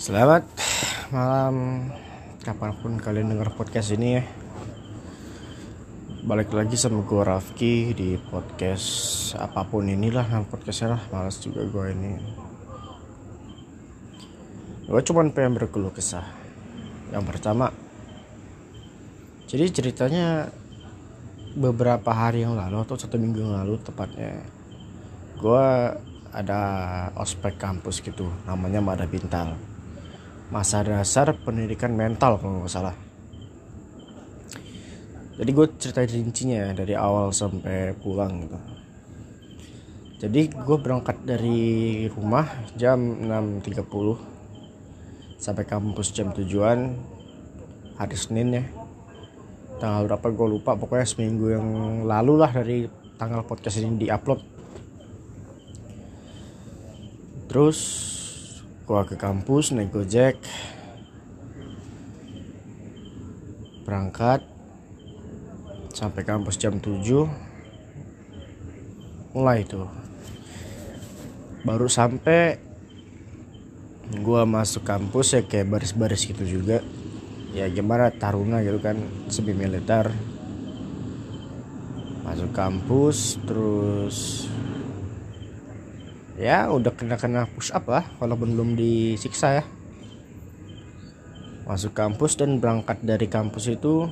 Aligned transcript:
Selamat 0.00 0.48
malam. 1.12 1.84
Kapan 2.40 2.72
pun 2.72 2.96
kalian 2.96 3.36
dengar 3.36 3.52
podcast 3.52 3.92
ini 3.92 4.16
ya 4.16 4.24
Balik 6.24 6.56
lagi 6.56 6.72
sama 6.80 7.04
gue 7.04 7.20
Rafki 7.20 7.92
di 7.92 8.16
podcast 8.16 8.88
apa 9.36 9.60
pun 9.68 9.84
inilah 9.84 10.24
nama 10.24 10.48
podcastnya 10.48 10.96
lah. 10.96 11.02
Males 11.12 11.36
juga 11.44 11.68
gue 11.68 11.86
ini. 11.92 12.16
Gue 14.88 15.04
cuman 15.04 15.36
pengen 15.36 15.60
berkeluh 15.60 15.92
kesah. 15.92 16.24
Yang 17.12 17.36
pertama 17.36 17.68
Jadi 19.52 19.68
ceritanya 19.68 20.48
beberapa 21.60 22.08
hari 22.08 22.48
yang 22.48 22.56
lalu 22.56 22.88
atau 22.88 22.96
satu 22.96 23.20
minggu 23.20 23.44
yang 23.44 23.52
lalu 23.52 23.76
tepatnya 23.84 24.48
gue 25.36 25.66
ada 26.32 26.60
ospek 27.20 27.60
kampus 27.60 28.00
gitu 28.00 28.32
namanya 28.48 28.80
Mada 28.80 29.04
Bintal 29.04 29.69
masa 30.50 30.82
dasar 30.82 31.30
pendidikan 31.46 31.94
mental 31.94 32.42
kalau 32.42 32.62
nggak 32.62 32.74
salah. 32.74 32.94
Jadi 35.40 35.56
gue 35.56 35.66
cerita 35.80 36.04
rincinya 36.04 36.68
ya 36.68 36.76
dari 36.76 36.92
awal 36.92 37.32
sampai 37.32 37.96
pulang 37.96 38.44
gitu. 38.44 38.60
Jadi 40.20 40.52
gue 40.52 40.76
berangkat 40.76 41.16
dari 41.24 42.04
rumah 42.12 42.44
jam 42.76 43.24
6.30 43.24 45.40
sampai 45.40 45.64
kampus 45.64 46.12
jam 46.12 46.28
tujuan 46.36 46.92
hari 47.96 48.16
Senin 48.20 48.52
ya. 48.52 48.68
Tanggal 49.80 50.12
berapa 50.12 50.28
gue 50.28 50.60
lupa 50.60 50.76
pokoknya 50.76 51.08
seminggu 51.08 51.56
yang 51.56 51.68
lalu 52.04 52.36
lah 52.36 52.52
dari 52.52 52.84
tanggal 53.16 53.40
podcast 53.48 53.80
ini 53.80 53.96
diupload. 53.96 54.44
Terus 57.48 57.80
gua 58.90 59.06
ke 59.06 59.14
kampus 59.14 59.70
naik 59.70 59.94
gojek 59.94 60.34
berangkat 63.86 64.42
sampai 65.94 66.26
kampus 66.26 66.58
jam 66.58 66.82
7 66.82 66.98
mulai 69.30 69.62
tuh. 69.62 69.86
Baru 71.62 71.86
sampai 71.86 72.58
gua 74.26 74.42
masuk 74.42 74.82
kampus 74.82 75.38
ya 75.38 75.46
kayak 75.46 75.70
baris-baris 75.70 76.26
gitu 76.26 76.42
juga. 76.42 76.82
Ya 77.54 77.70
gimana 77.70 78.10
taruna 78.10 78.58
gitu 78.66 78.82
kan 78.82 78.98
semi 79.30 79.54
militer. 79.54 80.10
Masuk 82.26 82.50
kampus 82.50 83.38
terus 83.46 84.50
ya 86.40 86.72
udah 86.72 86.96
kena 86.96 87.20
kena 87.20 87.44
push 87.52 87.68
up 87.76 87.84
lah 87.84 88.08
walaupun 88.16 88.56
belum 88.56 88.70
disiksa 88.72 89.60
ya. 89.60 89.64
Masuk 91.68 91.92
kampus 91.92 92.40
dan 92.40 92.58
berangkat 92.58 93.04
dari 93.04 93.28
kampus 93.28 93.68
itu 93.68 94.08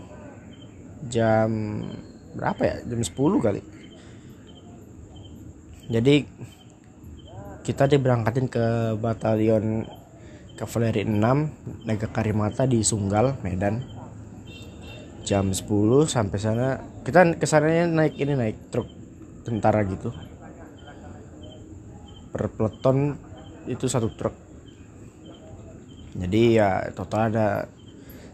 jam 1.08 1.80
berapa 2.36 2.60
ya? 2.62 2.76
Jam 2.84 3.00
10 3.00 3.16
kali. 3.40 3.60
Jadi 5.88 6.14
kita 7.64 7.88
diberangkatin 7.88 8.46
ke 8.52 8.94
batalion 9.00 9.88
kavaleri 10.60 11.08
6 11.08 11.88
Naga 11.88 12.08
Karimata 12.12 12.68
di 12.68 12.84
Sunggal 12.84 13.40
Medan. 13.40 13.80
Jam 15.24 15.48
10 15.48 15.64
sampai 16.04 16.38
sana. 16.38 16.68
Kita 17.08 17.24
ke 17.40 17.48
sananya 17.48 17.88
naik 17.88 18.20
ini 18.20 18.36
naik 18.36 18.68
truk 18.68 18.88
tentara 19.48 19.80
gitu 19.88 20.12
per 22.28 22.52
peleton 22.52 23.16
itu 23.68 23.84
satu 23.88 24.08
truk. 24.12 24.34
Jadi 26.18 26.58
ya 26.58 26.88
total 26.96 27.30
ada 27.30 27.68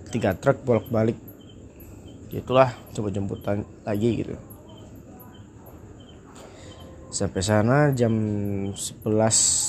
tiga 0.08 0.32
truk 0.38 0.62
bolak 0.62 0.86
balik 0.88 1.18
itulah 2.34 2.74
coba 2.94 3.08
jemputan 3.14 3.62
lagi 3.86 4.10
gitu. 4.24 4.34
Sampai 7.14 7.46
sana 7.46 7.94
jam 7.94 8.10
11 8.74 9.06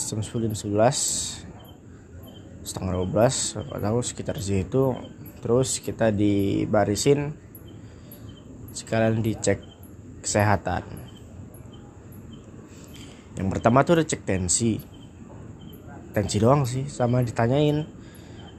jam 0.10 0.20
10 0.22 0.50
jam 0.50 0.54
11 0.58 1.46
setengah 2.66 2.94
12 3.06 3.62
apa 3.62 3.76
tahu 3.78 4.00
sekitar 4.02 4.42
situ. 4.42 4.98
Terus 5.46 5.78
kita 5.78 6.10
dibarisin 6.10 7.38
sekalian 8.74 9.22
dicek 9.22 9.62
kesehatan 10.26 11.05
yang 13.36 13.52
pertama 13.52 13.84
tuh 13.84 14.00
udah 14.00 14.08
cek 14.08 14.24
tensi. 14.24 14.80
Tensi 16.16 16.38
doang 16.40 16.64
sih 16.64 16.88
sama 16.88 17.20
ditanyain 17.20 17.84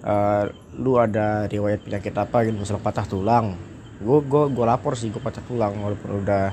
uh, 0.05 0.45
lu 0.77 1.01
ada 1.01 1.49
riwayat 1.49 1.81
penyakit 1.89 2.13
apa 2.13 2.45
gitu 2.45 2.61
misalnya 2.61 2.85
patah 2.85 3.09
tulang? 3.09 3.57
Gue 3.97 4.21
gue 4.21 4.53
gue 4.53 4.65
lapor 4.69 4.93
sih 4.93 5.09
gue 5.09 5.21
patah 5.21 5.41
tulang 5.49 5.73
walaupun 5.81 6.21
udah 6.21 6.53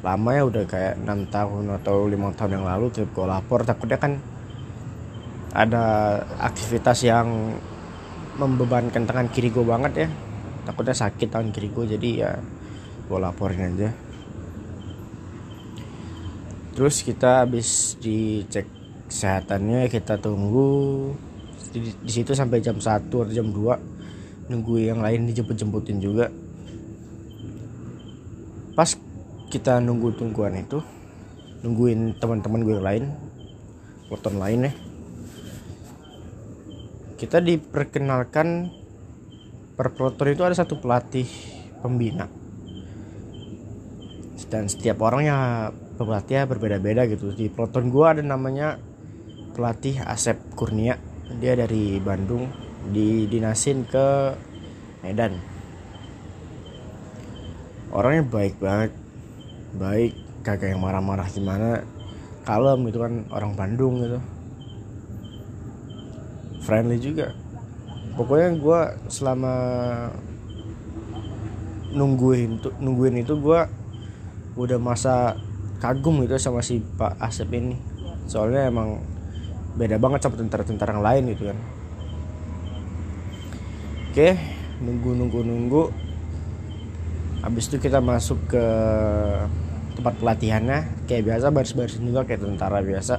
lama 0.00 0.30
ya 0.32 0.42
udah 0.44 0.64
kayak 0.68 1.00
enam 1.00 1.28
tahun 1.28 1.76
atau 1.80 2.08
lima 2.08 2.32
tahun 2.36 2.60
yang 2.60 2.66
lalu 2.68 2.92
tetap 2.92 3.16
gue 3.16 3.24
lapor. 3.24 3.64
Takutnya 3.64 3.96
kan 3.96 4.20
ada 5.56 5.84
aktivitas 6.44 7.00
yang 7.08 7.56
membebankan 8.36 9.08
tangan 9.08 9.32
kiri 9.32 9.48
gue 9.48 9.64
banget 9.64 9.92
ya. 10.04 10.08
Takutnya 10.68 10.92
sakit 10.92 11.32
tangan 11.32 11.48
kiri 11.56 11.72
gue 11.72 11.84
jadi 11.96 12.08
ya 12.12 12.32
gue 13.08 13.18
laporin 13.18 13.74
aja 13.74 14.09
terus 16.72 17.02
kita 17.02 17.44
habis 17.46 17.98
dicek 17.98 18.66
kesehatannya 19.10 19.90
kita 19.90 20.18
tunggu 20.22 21.10
di, 21.74 21.90
di 21.90 22.12
situ 22.12 22.34
sampai 22.34 22.62
jam 22.62 22.78
1 22.78 23.10
atau 23.10 23.26
jam 23.26 23.50
2 23.50 24.50
nunggu 24.50 24.74
yang 24.82 24.98
lain 24.98 25.30
dijemput-jemputin 25.30 26.02
juga. 26.02 26.26
Pas 28.74 28.98
kita 29.50 29.78
nunggu 29.82 30.14
tungguan 30.14 30.58
itu 30.58 30.82
nungguin 31.62 32.18
teman-teman 32.18 32.64
gue 32.64 32.74
yang 32.78 32.86
lain 32.86 33.04
weton 34.08 34.40
lain 34.40 34.70
ya 34.70 34.72
kita 37.20 37.36
diperkenalkan 37.44 38.72
per 39.76 39.92
itu 40.32 40.40
ada 40.40 40.56
satu 40.56 40.80
pelatih 40.80 41.28
pembina. 41.84 42.32
Dan 44.48 44.72
setiap 44.72 45.04
orangnya 45.04 45.68
pelatihnya 46.00 46.48
berbeda-beda 46.48 47.04
gitu. 47.04 47.32
Di 47.36 47.52
peloton 47.52 47.92
gue 47.92 48.06
ada 48.06 48.22
namanya 48.24 48.80
pelatih 49.52 50.00
Asep 50.00 50.40
Kurnia. 50.56 50.96
Dia 51.36 51.54
dari 51.54 52.00
Bandung 52.00 52.48
didinasin 52.90 53.84
ke 53.84 54.34
Medan. 55.04 55.36
Orangnya 57.92 58.24
baik 58.24 58.56
banget. 58.56 58.90
Baik 59.76 60.12
kagak 60.40 60.72
yang 60.72 60.80
marah-marah 60.80 61.28
gimana. 61.28 61.84
Kalem 62.48 62.88
gitu 62.88 63.04
kan 63.04 63.28
orang 63.30 63.52
Bandung 63.52 64.00
gitu. 64.00 64.18
Friendly 66.64 66.96
juga. 66.96 67.36
Pokoknya 68.16 68.56
gue 68.56 68.80
selama 69.12 69.54
nungguin 71.90 72.62
nungguin 72.78 73.18
itu 73.22 73.34
gue 73.38 73.60
udah 74.54 74.78
masa 74.78 75.34
kagum 75.80 76.22
gitu 76.22 76.36
sama 76.36 76.60
si 76.60 76.78
Pak 76.78 77.16
Asep 77.18 77.48
ini. 77.56 77.74
Soalnya 78.28 78.68
emang 78.68 79.00
beda 79.74 79.96
banget 79.96 80.28
sama 80.28 80.36
tentara-tentara 80.36 80.94
yang 80.94 81.04
lain 81.04 81.22
gitu 81.34 81.42
kan. 81.50 81.58
Oke 84.10 84.28
nunggu 84.80 85.10
nunggu 85.12 85.40
nunggu 85.44 85.82
habis 87.40 87.68
itu 87.72 87.80
kita 87.80 88.04
masuk 88.04 88.36
ke 88.52 88.64
tempat 89.96 90.14
pelatihannya. 90.20 91.08
Kayak 91.08 91.24
biasa 91.32 91.46
baris-barisin 91.48 92.06
juga 92.06 92.28
kayak 92.28 92.44
tentara 92.44 92.84
biasa. 92.84 93.16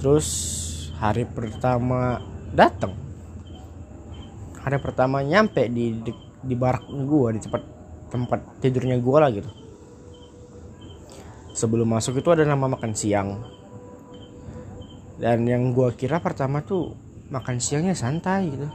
Terus 0.00 0.26
hari 0.98 1.28
pertama 1.28 2.18
datang 2.50 3.08
hari 4.68 4.84
pertama 4.84 5.24
nyampe 5.24 5.64
di 5.70 5.96
di, 6.04 6.12
di 6.44 6.54
barak 6.58 6.84
gua 7.08 7.32
di 7.32 7.40
tempat 7.40 7.62
tempat 8.12 8.40
tidurnya 8.60 9.00
gua 9.00 9.24
lah 9.24 9.30
gitu 9.32 9.48
sebelum 11.58 11.90
masuk 11.90 12.22
itu 12.22 12.30
ada 12.30 12.46
nama 12.46 12.70
makan 12.70 12.94
siang. 12.94 13.42
Dan 15.18 15.42
yang 15.50 15.74
gua 15.74 15.90
kira 15.90 16.22
pertama 16.22 16.62
tuh 16.62 16.94
makan 17.34 17.58
siangnya 17.58 17.98
santai 17.98 18.54
gitu. 18.54 18.70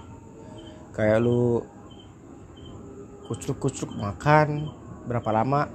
Kayak 0.91 1.23
lu 1.23 1.63
kucuk-kucuk 3.31 3.95
makan 3.95 4.67
berapa 5.07 5.31
lama 5.31 5.71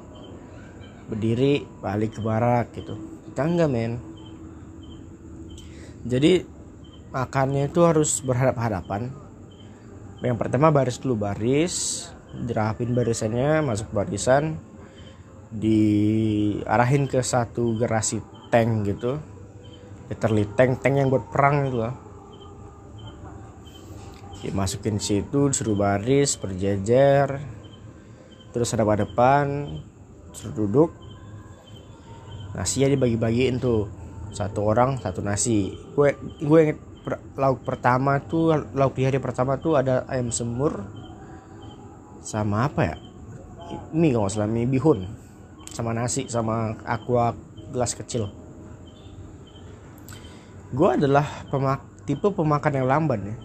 berdiri 1.08 1.64
balik 1.81 2.16
ke 2.16 2.20
barak 2.20 2.76
gitu. 2.76 2.93
Kita 3.32 3.49
enggak 3.49 3.72
men. 3.72 3.96
Jadi 6.05 6.44
makannya 7.08 7.72
itu 7.72 7.81
harus 7.88 8.20
berhadap-hadapan. 8.20 9.08
Yang 10.20 10.37
pertama 10.37 10.69
baris 10.69 11.00
dulu 11.00 11.25
baris 11.25 12.05
dirapin 12.28 12.93
barisannya 12.93 13.64
masuk 13.64 13.88
barisan 13.96 14.60
diarahin 15.49 17.09
ke 17.09 17.25
satu 17.25 17.77
gerasi 17.81 18.21
tank 18.53 18.85
gitu. 18.85 19.17
Literally 20.09 20.49
tank 20.56 20.81
tank 20.81 20.95
yang 21.00 21.09
buat 21.09 21.29
perang 21.33 21.69
gitu 21.69 21.79
loh. 21.85 21.95
Dimasukin 24.45 25.00
situ 25.00 25.53
suruh 25.53 25.77
baris 25.77 26.37
berjejer. 26.37 27.41
Terus 28.53 28.73
ada 28.73 28.85
depan 28.97 29.69
suruh 30.33 30.55
duduk. 30.56 30.91
Nasinya 32.56 32.89
dibagi-bagiin 32.93 33.61
tuh. 33.61 33.89
Satu 34.33 34.69
orang 34.69 35.01
satu 35.01 35.25
nasi. 35.25 35.73
Gue 35.97 36.12
gue 36.41 36.59
inget 36.61 36.79
per, 37.05 37.21
lauk 37.41 37.65
pertama 37.65 38.21
tuh 38.21 38.53
lauk 38.77 38.93
di 38.97 39.09
hari 39.09 39.17
pertama 39.17 39.56
tuh 39.56 39.81
ada 39.81 40.05
ayam 40.09 40.29
semur 40.29 40.85
sama 42.21 42.69
apa 42.69 42.81
ya? 42.85 42.97
Mie 43.93 44.12
kalau 44.17 44.29
nggak 44.29 44.49
mie 44.49 44.69
bihun 44.69 45.18
sama 45.79 45.95
nasi 45.95 46.27
sama 46.27 46.75
aqua 46.83 47.39
gelas 47.71 47.95
kecil. 47.95 48.27
Gue 50.75 50.99
adalah 50.99 51.23
pemak 51.47 51.87
tipe 52.03 52.27
pemakan 52.35 52.83
yang 52.83 52.91
lamban 52.91 53.31
ya. 53.31 53.37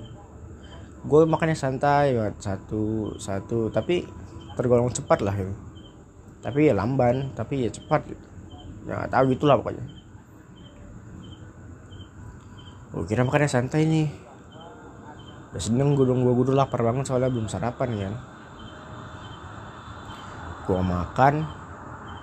Gue 1.06 1.30
makannya 1.30 1.54
santai 1.54 2.18
banget 2.18 2.42
satu 2.42 3.14
satu 3.22 3.70
tapi 3.70 4.10
tergolong 4.58 4.90
cepat 4.90 5.22
lah 5.22 5.38
ya. 5.38 5.46
Tapi 6.42 6.60
ya 6.66 6.74
lamban 6.74 7.30
tapi 7.38 7.64
ya 7.64 7.70
cepat 7.70 8.02
ya 8.90 9.06
tahu 9.14 9.38
gitulah 9.38 9.62
pokoknya. 9.62 9.86
Gue 12.98 13.06
kira 13.06 13.22
makannya 13.22 13.46
santai 13.46 13.86
nih. 13.86 14.10
Udah 15.54 15.62
seneng 15.62 15.94
gue 15.94 16.10
dong 16.10 16.26
gue 16.26 16.34
gue 16.34 16.50
lapar 16.50 16.82
banget 16.82 17.06
soalnya 17.06 17.30
belum 17.30 17.46
sarapan 17.46 17.90
kan. 17.94 18.14
Gue 20.66 20.82
makan 20.82 21.62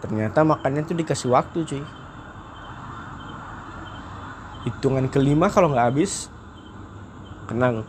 ternyata 0.01 0.43
makannya 0.43 0.85
tuh 0.85 0.97
dikasih 0.97 1.29
waktu 1.33 1.65
cuy. 1.65 1.85
Hitungan 4.69 5.09
kelima 5.09 5.49
kalau 5.49 5.73
nggak 5.73 5.89
habis 5.89 6.29
kenal 7.49 7.85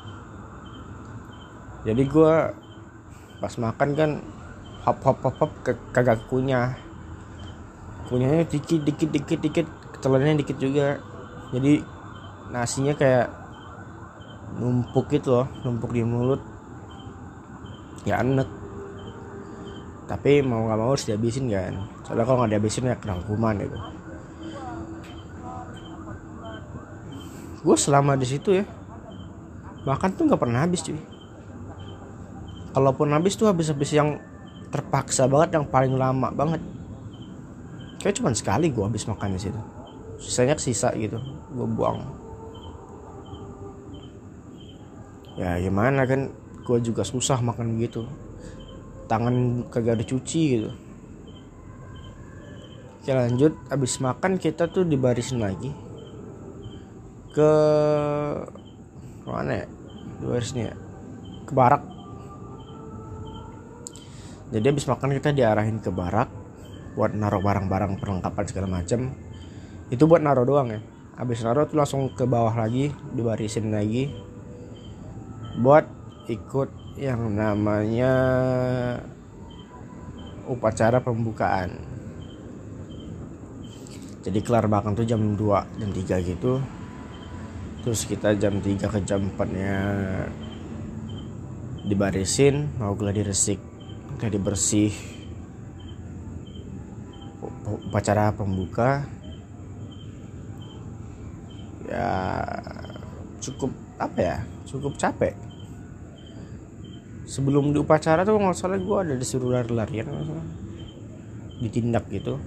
jadi 1.82 2.04
gue 2.06 2.34
pas 3.42 3.54
makan 3.58 3.90
kan 3.98 4.12
hop 4.86 5.02
hop 5.02 5.18
hop 5.26 5.36
hop 5.42 5.52
ke, 5.66 5.74
kagak 5.90 6.22
kunyah. 6.30 6.78
Kunyahnya 8.06 8.46
dikit 8.46 8.86
dikit 8.86 9.10
dikit 9.10 9.40
dikit. 9.42 9.68
Telurnya 10.02 10.38
dikit 10.38 10.58
juga. 10.62 11.02
Jadi 11.50 11.82
nasinya 12.54 12.94
kayak 12.94 13.34
numpuk 14.62 15.10
gitu 15.10 15.42
loh 15.42 15.48
numpuk 15.66 15.90
di 15.90 16.06
mulut. 16.06 16.42
Ya 18.06 18.22
enek. 18.22 18.50
Tapi 20.06 20.46
mau 20.46 20.70
nggak 20.70 20.78
mau 20.78 20.94
harus 20.94 21.08
dihabisin 21.10 21.50
kan 21.50 21.82
soalnya 22.12 22.28
kalau 22.28 22.44
nggak 22.44 22.52
dihabisin 22.60 22.92
ya 22.92 23.00
kena 23.00 23.24
hukuman 23.24 23.56
gitu. 23.56 23.80
Gue 27.64 27.78
selama 27.80 28.20
di 28.20 28.28
situ 28.28 28.52
ya 28.52 28.68
makan 29.88 30.12
tuh 30.12 30.28
nggak 30.28 30.42
pernah 30.44 30.60
habis 30.60 30.84
cuy. 30.84 31.00
Kalaupun 32.76 33.16
habis 33.16 33.40
tuh 33.40 33.48
habis-habis 33.48 33.96
yang 33.96 34.20
terpaksa 34.76 35.24
banget 35.32 35.56
yang 35.56 35.64
paling 35.72 35.96
lama 35.96 36.36
banget. 36.36 36.60
Kayak 38.04 38.20
cuma 38.20 38.36
sekali 38.36 38.68
gue 38.76 38.84
habis 38.84 39.08
makan 39.08 39.40
di 39.40 39.48
situ. 39.48 39.62
Sisanya 40.20 40.60
sisa 40.60 40.92
gitu 41.00 41.16
gue 41.56 41.68
buang. 41.80 42.04
Ya 45.40 45.56
gimana 45.64 46.04
kan 46.04 46.28
gue 46.68 46.78
juga 46.84 47.08
susah 47.08 47.40
makan 47.40 47.80
begitu 47.80 48.04
tangan 49.08 49.64
kagak 49.72 50.04
dicuci 50.04 50.60
gitu 50.60 50.91
Oke 53.02 53.18
lanjut. 53.18 53.58
Habis 53.66 53.98
makan 53.98 54.38
kita 54.38 54.70
tuh 54.70 54.86
dibarisin 54.86 55.42
lagi 55.42 55.74
ke 57.34 57.52
mana 59.26 59.66
ya? 59.66 59.68
Ya? 60.54 60.76
ke 61.50 61.52
barak. 61.58 61.82
Jadi 64.54 64.66
habis 64.70 64.86
makan 64.86 65.18
kita 65.18 65.34
diarahin 65.34 65.82
ke 65.82 65.90
barak 65.90 66.30
buat 66.94 67.18
naruh 67.18 67.42
barang-barang 67.42 67.98
perlengkapan 67.98 68.46
segala 68.46 68.68
macam 68.70 69.18
itu 69.90 70.04
buat 70.06 70.22
naruh 70.22 70.46
doang 70.46 70.70
ya. 70.70 70.80
Habis 71.18 71.42
naruh 71.42 71.66
tuh 71.66 71.82
langsung 71.82 72.14
ke 72.14 72.30
bawah 72.30 72.54
lagi 72.54 72.94
dibarisin 73.18 73.74
lagi 73.74 74.14
buat 75.58 75.90
ikut 76.30 76.70
yang 77.02 77.34
namanya 77.34 78.14
upacara 80.46 81.02
pembukaan 81.02 82.01
jadi 84.22 84.40
kelar 84.46 84.70
makan 84.70 84.94
tuh 84.94 85.06
jam 85.06 85.34
2 85.34 85.82
jam 85.82 85.90
3 85.90 86.30
gitu. 86.30 86.62
Terus 87.82 88.06
kita 88.06 88.38
jam 88.38 88.62
3 88.62 88.78
ke 88.78 89.00
jam 89.02 89.26
4 89.34 89.58
nya 89.58 89.78
dibarisin 91.82 92.70
mau 92.78 92.94
gladi 92.94 93.26
resik 93.26 93.58
gladi 94.22 94.38
bersih 94.38 94.94
upacara 97.90 98.30
pembuka. 98.38 99.02
Ya 101.90 102.14
cukup 103.42 103.74
apa 103.98 104.20
ya? 104.22 104.38
Cukup 104.70 105.02
capek. 105.02 105.34
Sebelum 107.26 107.74
di 107.74 107.82
upacara 107.82 108.22
tuh 108.22 108.38
nggak 108.38 108.54
salah 108.54 108.78
gue 108.78 108.98
ada 109.02 109.14
disuruh 109.18 109.50
lari-larian 109.50 110.06
ditindak 111.64 112.06
gitu 112.12 112.38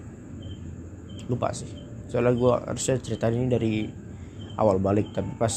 lupa 1.29 1.53
sih. 1.57 1.69
Soalnya 2.09 2.33
gue 2.37 2.53
harusnya 2.71 2.95
cerita 3.01 3.27
ini 3.33 3.51
dari 3.51 3.73
awal 4.55 4.79
balik 4.79 5.11
tapi 5.11 5.35
pas 5.35 5.51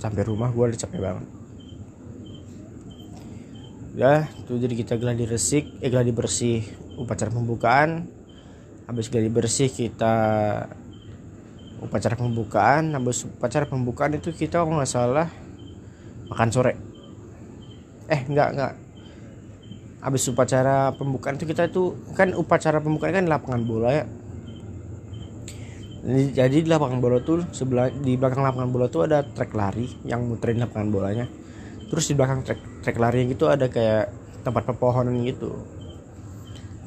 sampai 0.00 0.24
rumah 0.24 0.48
gue 0.48 0.64
udah 0.72 0.80
capek 0.80 1.00
banget. 1.00 1.26
Ya 3.98 4.30
tuh 4.46 4.56
jadi 4.56 4.74
kita 4.78 4.96
geladi 4.96 5.26
resik 5.26 5.76
eh 5.82 5.90
geladi 5.90 6.14
bersih 6.14 6.64
upacara 6.96 7.28
pembukaan. 7.28 8.08
Habis 8.86 9.12
geladi 9.12 9.30
bersih 9.30 9.68
kita 9.68 10.14
upacara 11.80 12.12
pembukaan 12.12 12.92
habis 12.92 13.24
upacara 13.24 13.64
pembukaan 13.64 14.12
itu 14.12 14.36
kita 14.36 14.60
kalau 14.60 14.80
nggak 14.80 14.88
salah 14.88 15.28
makan 16.32 16.48
sore. 16.48 16.74
Eh 18.08 18.24
nggak 18.24 18.48
nggak. 18.56 18.72
Habis 20.00 20.32
upacara 20.32 20.96
pembukaan 20.96 21.36
itu 21.36 21.44
kita 21.44 21.68
itu 21.68 21.92
kan 22.16 22.32
upacara 22.32 22.80
pembukaan 22.80 23.20
kan 23.20 23.28
lapangan 23.28 23.62
bola 23.68 23.90
ya 23.92 24.04
jadi 26.08 26.64
di 26.64 26.68
lapangan 26.68 26.96
bola 26.96 27.20
tuh 27.20 27.44
sebelah 27.52 27.92
di 27.92 28.16
belakang 28.16 28.40
lapangan 28.40 28.70
bola 28.72 28.88
tuh 28.88 29.04
ada 29.04 29.20
trek 29.20 29.52
lari 29.52 29.84
yang 30.08 30.24
muterin 30.24 30.64
lapangan 30.64 30.88
bolanya. 30.88 31.26
Terus 31.92 32.08
di 32.08 32.14
belakang 32.16 32.40
trek 32.40 32.60
trek 32.80 32.96
lari 32.96 33.28
gitu 33.28 33.52
ada 33.52 33.68
kayak 33.68 34.08
tempat 34.40 34.64
pepohonan 34.64 35.20
gitu. 35.28 35.60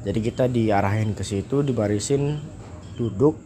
Jadi 0.02 0.18
kita 0.18 0.50
diarahin 0.50 1.14
ke 1.14 1.22
situ 1.22 1.62
dibarisin 1.62 2.42
duduk 2.98 3.38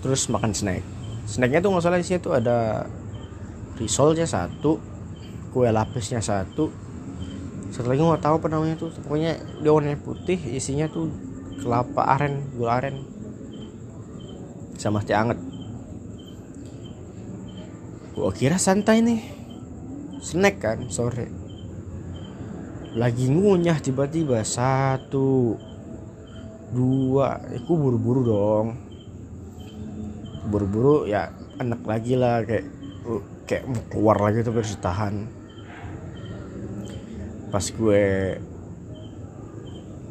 terus 0.00 0.32
makan 0.32 0.56
snack. 0.56 0.80
Snacknya 1.28 1.60
tuh 1.60 1.70
nggak 1.76 1.84
salah 1.84 2.00
isinya 2.00 2.20
tuh 2.24 2.32
ada 2.40 2.88
risolnya 3.76 4.24
satu 4.24 4.80
kue 5.52 5.68
lapisnya 5.68 6.24
satu. 6.24 6.72
Satu 7.68 7.84
lagi 7.84 8.00
nggak 8.00 8.24
tahu 8.24 8.40
apa 8.40 8.48
namanya 8.48 8.80
tuh 8.80 8.88
pokoknya 9.04 9.36
dia 9.60 9.70
warnanya 9.76 10.00
putih 10.00 10.40
isinya 10.56 10.88
tuh 10.88 11.12
kelapa 11.60 12.16
aren 12.16 12.48
gula 12.56 12.80
aren 12.80 13.17
sama 14.78 15.02
teh 15.02 15.12
anget. 15.12 15.36
Gua 18.14 18.30
kira 18.30 18.56
santai 18.56 19.02
nih. 19.02 19.20
Snack 20.22 20.62
kan 20.62 20.78
sore. 20.88 21.26
Lagi 22.94 23.26
ngunyah 23.28 23.82
tiba-tiba. 23.82 24.40
Satu 24.46 25.58
dua. 26.72 27.42
Aku 27.58 27.74
buru-buru 27.74 28.20
dong? 28.22 28.66
Buru-buru 30.48 31.04
ya 31.04 31.34
enak 31.58 31.82
lagi 31.82 32.14
lah. 32.14 32.46
Kayak 32.46 32.78
kayak 33.48 33.64
mau 33.64 33.82
keluar 33.88 34.16
lagi 34.20 34.44
tuh 34.44 34.52
harus 34.52 34.76
tahan 34.76 35.24
pas 37.48 37.64
gue 37.64 38.36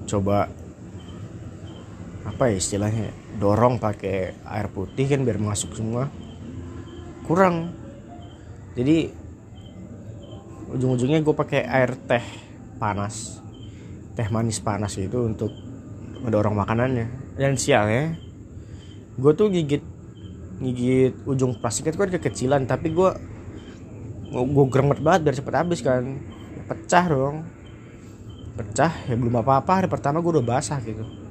coba 0.10 0.50
apa 2.26 2.44
ya 2.50 2.56
istilahnya 2.58 3.14
dorong 3.38 3.78
pakai 3.78 4.34
air 4.34 4.68
putih 4.74 5.06
kan 5.06 5.22
biar 5.22 5.38
masuk 5.38 5.78
semua. 5.78 6.10
Kurang. 7.30 7.70
Jadi 8.74 9.14
ujung-ujungnya 10.74 11.22
gue 11.22 11.36
pakai 11.38 11.62
air 11.66 11.94
teh 11.96 12.26
panas. 12.82 13.40
Teh 14.18 14.28
manis 14.34 14.58
panas 14.58 14.98
gitu 14.98 15.30
untuk 15.30 15.54
mendorong 16.26 16.58
makanannya. 16.58 17.38
Dan 17.38 17.56
sialnya 17.56 18.18
gue 19.18 19.32
tuh 19.38 19.54
gigit 19.54 19.86
gigit 20.58 21.14
ujung 21.30 21.54
plastiknya 21.62 21.94
itu 21.94 22.02
kan 22.02 22.10
kekecilan 22.18 22.64
tapi 22.66 22.90
gue 22.90 23.10
gue 24.34 24.66
gremet 24.70 25.02
banget 25.02 25.22
biar 25.30 25.36
cepet 25.38 25.54
habis 25.54 25.80
kan. 25.86 26.18
Pecah 26.66 27.06
dong. 27.06 27.46
Pecah 28.58 28.94
ya 29.06 29.14
belum 29.14 29.46
apa-apa. 29.46 29.86
Hari 29.86 29.88
pertama 29.88 30.26
gue 30.26 30.42
udah 30.42 30.46
basah 30.58 30.82
gitu 30.82 31.27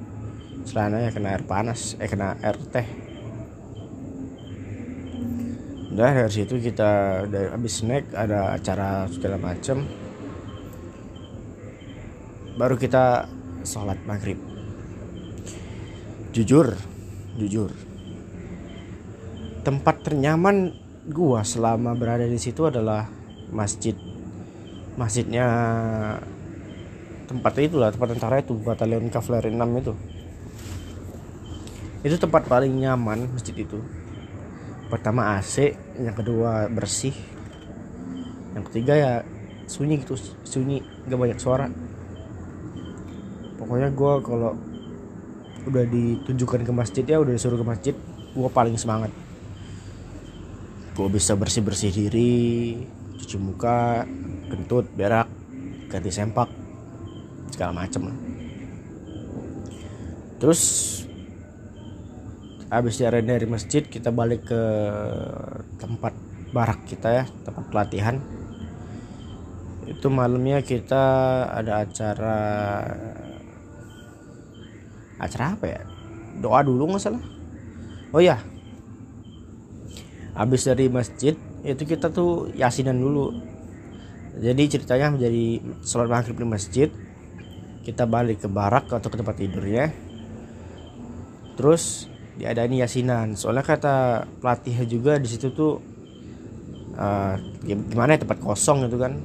celananya 0.66 1.14
kena 1.14 1.38
air 1.38 1.46
panas 1.46 1.94
eh 2.02 2.10
kena 2.10 2.34
air 2.42 2.58
teh. 2.74 2.86
Udah 5.94 6.12
dari 6.12 6.32
situ 6.34 6.58
kita 6.60 7.24
dari 7.30 7.48
habis 7.48 7.80
snack 7.80 8.12
ada 8.12 8.52
acara 8.52 9.08
segala 9.08 9.40
macam 9.40 9.86
baru 12.58 12.74
kita 12.76 13.30
sholat 13.62 13.96
maghrib. 14.04 14.36
Jujur 16.34 16.74
jujur. 17.38 17.70
Tempat 19.62 20.04
ternyaman 20.04 20.74
gua 21.06 21.46
selama 21.46 21.94
berada 21.94 22.26
di 22.26 22.36
situ 22.36 22.66
adalah 22.66 23.06
masjid. 23.52 23.94
Masjidnya 24.96 25.46
tempat 27.28 27.52
itulah 27.60 27.90
tempat 27.92 28.08
tentara 28.16 28.40
itu 28.40 28.54
batalion 28.56 29.10
kavaleri 29.10 29.50
6 29.50 29.82
itu 29.82 29.92
itu 32.06 32.14
tempat 32.22 32.46
paling 32.46 32.70
nyaman 32.70 33.26
masjid 33.34 33.52
itu. 33.58 33.82
Pertama 34.86 35.34
AC 35.34 35.74
yang 35.98 36.14
kedua 36.14 36.70
bersih. 36.70 37.10
Yang 38.54 38.64
ketiga 38.70 38.94
ya 38.94 39.12
sunyi 39.66 40.06
gitu 40.06 40.14
sunyi 40.46 40.86
gak 41.10 41.18
banyak 41.18 41.38
suara. 41.42 41.66
Pokoknya 43.58 43.90
gue 43.90 44.12
kalau 44.22 44.54
udah 45.66 45.84
ditunjukkan 45.90 46.62
ke 46.62 46.72
masjid 46.72 47.02
ya 47.02 47.18
udah 47.18 47.34
disuruh 47.34 47.58
ke 47.58 47.66
masjid 47.66 47.94
gue 48.32 48.48
paling 48.54 48.78
semangat. 48.78 49.10
Gue 50.94 51.10
bisa 51.10 51.34
bersih 51.34 51.66
bersih 51.66 51.90
diri 51.90 52.78
cuci 53.16 53.36
muka 53.42 54.06
kentut 54.46 54.86
berak 54.94 55.26
ganti 55.90 56.14
sempak 56.14 56.46
segala 57.50 57.72
macem 57.72 58.12
terus 60.36 60.62
habis 62.76 63.00
jalan 63.00 63.24
dari 63.24 63.48
masjid 63.48 63.80
kita 63.80 64.12
balik 64.12 64.44
ke 64.44 64.62
tempat 65.80 66.12
barak 66.52 66.84
kita 66.84 67.08
ya 67.08 67.24
tempat 67.44 67.64
pelatihan. 67.72 68.20
Itu 69.88 70.12
malamnya 70.12 70.60
kita 70.60 71.04
ada 71.48 71.88
acara 71.88 72.38
acara 75.16 75.44
apa 75.56 75.64
ya? 75.64 75.80
Doa 76.36 76.60
dulu 76.60 76.92
nggak 76.92 77.00
salah. 77.00 77.24
Oh 78.12 78.20
ya 78.20 78.36
habis 80.36 80.68
dari 80.68 80.92
masjid 80.92 81.32
itu 81.64 81.82
kita 81.88 82.12
tuh 82.12 82.52
yasinan 82.52 83.00
dulu. 83.00 83.32
Jadi 84.36 84.68
ceritanya 84.68 85.16
menjadi 85.16 85.64
sholat 85.80 86.12
maghrib 86.12 86.36
di 86.36 86.44
masjid 86.44 86.88
kita 87.88 88.04
balik 88.04 88.44
ke 88.44 88.48
barak 88.52 88.92
atau 88.92 89.08
ke 89.08 89.16
tempat 89.16 89.40
tidurnya. 89.40 89.88
Terus 91.56 92.12
diadain 92.36 92.72
yasinan. 92.72 93.36
Soalnya 93.36 93.64
kata 93.64 94.28
pelatih 94.40 94.86
juga 94.88 95.16
di 95.20 95.28
situ 95.28 95.52
tuh 95.52 95.80
uh, 96.96 97.34
gimana 97.64 98.16
ya 98.16 98.22
tempat 98.22 98.38
kosong 98.40 98.88
itu 98.88 98.96
kan. 99.00 99.16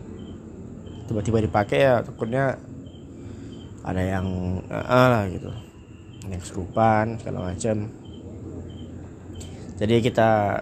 Tiba-tiba 1.12 1.44
dipakai 1.44 1.80
ya 1.84 2.00
takutnya 2.04 2.56
ada 3.84 4.02
yang 4.02 4.60
uh, 4.72 5.08
lah 5.12 5.24
gitu. 5.28 5.52
Yang 6.32 6.44
serupan 6.54 7.20
segala 7.20 7.52
macam 7.52 8.02
jadi 9.82 9.98
kita 9.98 10.62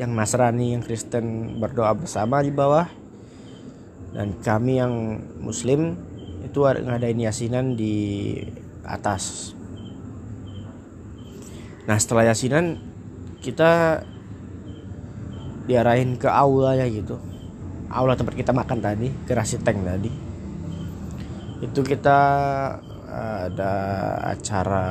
yang 0.00 0.16
Nasrani 0.16 0.72
yang 0.72 0.80
Kristen 0.80 1.60
berdoa 1.60 1.92
bersama 1.92 2.40
di 2.40 2.48
bawah 2.48 2.88
dan 4.16 4.40
kami 4.40 4.80
yang 4.80 5.20
Muslim 5.36 5.92
itu 6.40 6.64
ngadain 6.64 7.20
yasinan 7.20 7.76
di 7.76 8.40
atas 8.80 9.52
Nah 11.84 12.00
setelah 12.00 12.32
yasinan 12.32 12.80
kita 13.44 14.00
diarahin 15.68 16.16
ke 16.16 16.28
aula 16.28 16.76
ya 16.76 16.88
gitu. 16.88 17.20
Aula 17.92 18.16
tempat 18.16 18.34
kita 18.34 18.56
makan 18.56 18.80
tadi 18.80 19.12
ke 19.28 19.36
tank 19.36 19.78
tadi. 19.84 20.10
Itu 21.60 21.84
kita 21.84 22.18
eh, 23.04 23.38
ada 23.52 23.72
acara 24.32 24.88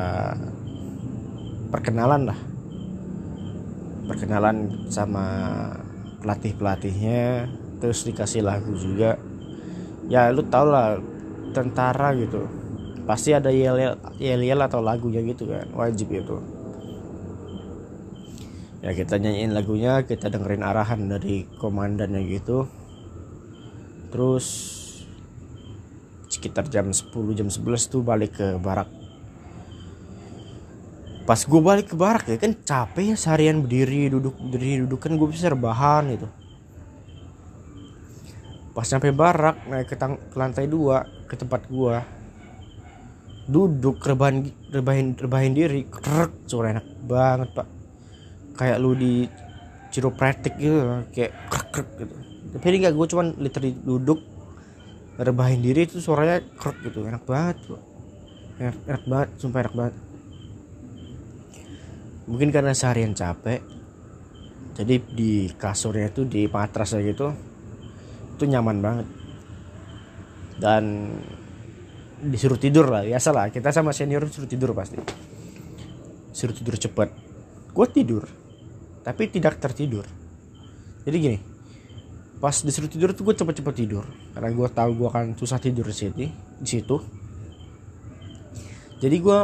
perkenalan 1.74 2.30
lah. 2.30 2.40
Perkenalan 4.14 4.90
sama 4.94 5.26
pelatih 6.22 6.54
pelatihnya 6.54 7.50
terus 7.82 8.06
dikasih 8.06 8.46
lagu 8.46 8.70
juga. 8.78 9.18
Ya 10.06 10.30
lu 10.30 10.46
tau 10.46 10.70
lah 10.70 11.02
tentara 11.58 12.14
gitu. 12.14 12.46
Pasti 13.10 13.34
ada 13.34 13.50
yel 13.50 13.98
yel 14.22 14.42
yel 14.46 14.62
atau 14.62 14.80
lagunya 14.80 15.20
gitu 15.26 15.50
kan 15.50 15.68
wajib 15.76 16.08
itu 16.08 16.53
ya 18.84 18.92
kita 18.92 19.16
nyanyiin 19.16 19.56
lagunya 19.56 20.04
kita 20.04 20.28
dengerin 20.28 20.60
arahan 20.60 21.08
dari 21.08 21.48
komandannya 21.56 22.20
gitu. 22.28 22.68
Terus 24.12 24.46
sekitar 26.28 26.68
jam 26.68 26.92
10 26.92 27.16
jam 27.40 27.48
11 27.48 27.88
tuh 27.88 28.04
balik 28.04 28.36
ke 28.36 28.60
barak. 28.60 28.92
Pas 31.24 31.40
gue 31.40 31.62
balik 31.64 31.88
ke 31.90 31.96
barak 31.96 32.28
ya 32.28 32.36
kan 32.36 32.52
capek 32.52 33.16
ya 33.16 33.18
seharian 33.18 33.64
berdiri 33.64 34.12
duduk 34.12 34.36
berdiri 34.36 34.84
duduk. 34.84 35.00
Kan 35.00 35.16
gue 35.16 35.32
bisa 35.32 35.48
rebahan 35.48 36.12
gitu. 36.12 36.28
Pas 38.76 38.84
sampai 38.84 39.16
barak 39.16 39.64
naik 39.72 39.88
ke, 39.88 39.96
tang 39.96 40.20
ke 40.20 40.36
lantai 40.36 40.68
dua 40.68 41.08
ke 41.32 41.40
tempat 41.40 41.72
gue 41.72 41.96
duduk 43.48 44.04
rebahan 44.04 44.44
rebahin 44.72 45.16
rebahin 45.20 45.52
diri 45.56 45.84
krek 45.88 46.48
suara 46.48 46.76
enak 46.76 46.88
banget 47.04 47.52
pak 47.52 47.83
kayak 48.54 48.78
lu 48.78 48.94
di 48.94 49.26
chiropractic 49.94 50.58
gitu 50.58 51.06
kayak 51.14 51.32
krek 51.50 51.68
krek 51.70 51.90
gitu. 52.02 52.16
Tapi 52.54 52.66
ini 52.70 52.78
gak 52.86 52.94
gue 52.98 53.08
cuman 53.14 53.28
literally 53.38 53.74
duduk 53.78 54.20
rebahin 55.18 55.62
diri 55.62 55.86
itu 55.86 56.02
suaranya 56.02 56.42
krek 56.58 56.82
gitu 56.86 57.06
enak 57.06 57.22
banget 57.30 57.62
bro. 57.70 57.78
enak, 58.58 58.78
enak 58.90 59.04
banget 59.06 59.30
sumpah 59.38 59.60
enak 59.62 59.76
banget. 59.78 59.96
Mungkin 62.26 62.50
karena 62.50 62.74
seharian 62.74 63.14
capek 63.14 63.62
jadi 64.74 64.96
di 65.06 65.54
kasurnya 65.54 66.10
itu 66.10 66.26
di 66.26 66.50
matrasnya 66.50 67.06
gitu 67.06 67.30
itu 68.34 68.44
nyaman 68.50 68.78
banget. 68.82 69.08
Dan 70.58 71.14
disuruh 72.24 72.58
tidur 72.58 72.90
lah 72.90 73.06
biasa 73.06 73.30
lah. 73.30 73.54
Kita 73.54 73.70
sama 73.70 73.94
senior 73.94 74.26
suruh 74.30 74.50
tidur 74.50 74.74
pasti. 74.74 74.98
Suruh 76.34 76.56
tidur 76.58 76.74
cepet. 76.82 77.10
Gue 77.74 77.88
tidur 77.94 78.43
tapi 79.04 79.30
tidak 79.30 79.60
tertidur. 79.60 80.08
Jadi 81.04 81.18
gini 81.20 81.40
pas 82.44 82.60
disuruh 82.60 82.92
tidur 82.92 83.16
tuh 83.16 83.24
gue 83.24 83.36
cepet-cepet 83.40 83.76
tidur. 83.76 84.04
Karena 84.36 84.50
gue 84.52 84.68
tahu 84.68 84.90
gue 85.00 85.08
akan 85.08 85.36
susah 85.40 85.60
tidur 85.60 85.88
di 85.88 85.96
situ 85.96 86.28
di 86.60 86.68
situ. 86.68 86.98
Jadi 89.04 89.16
gue 89.20 89.40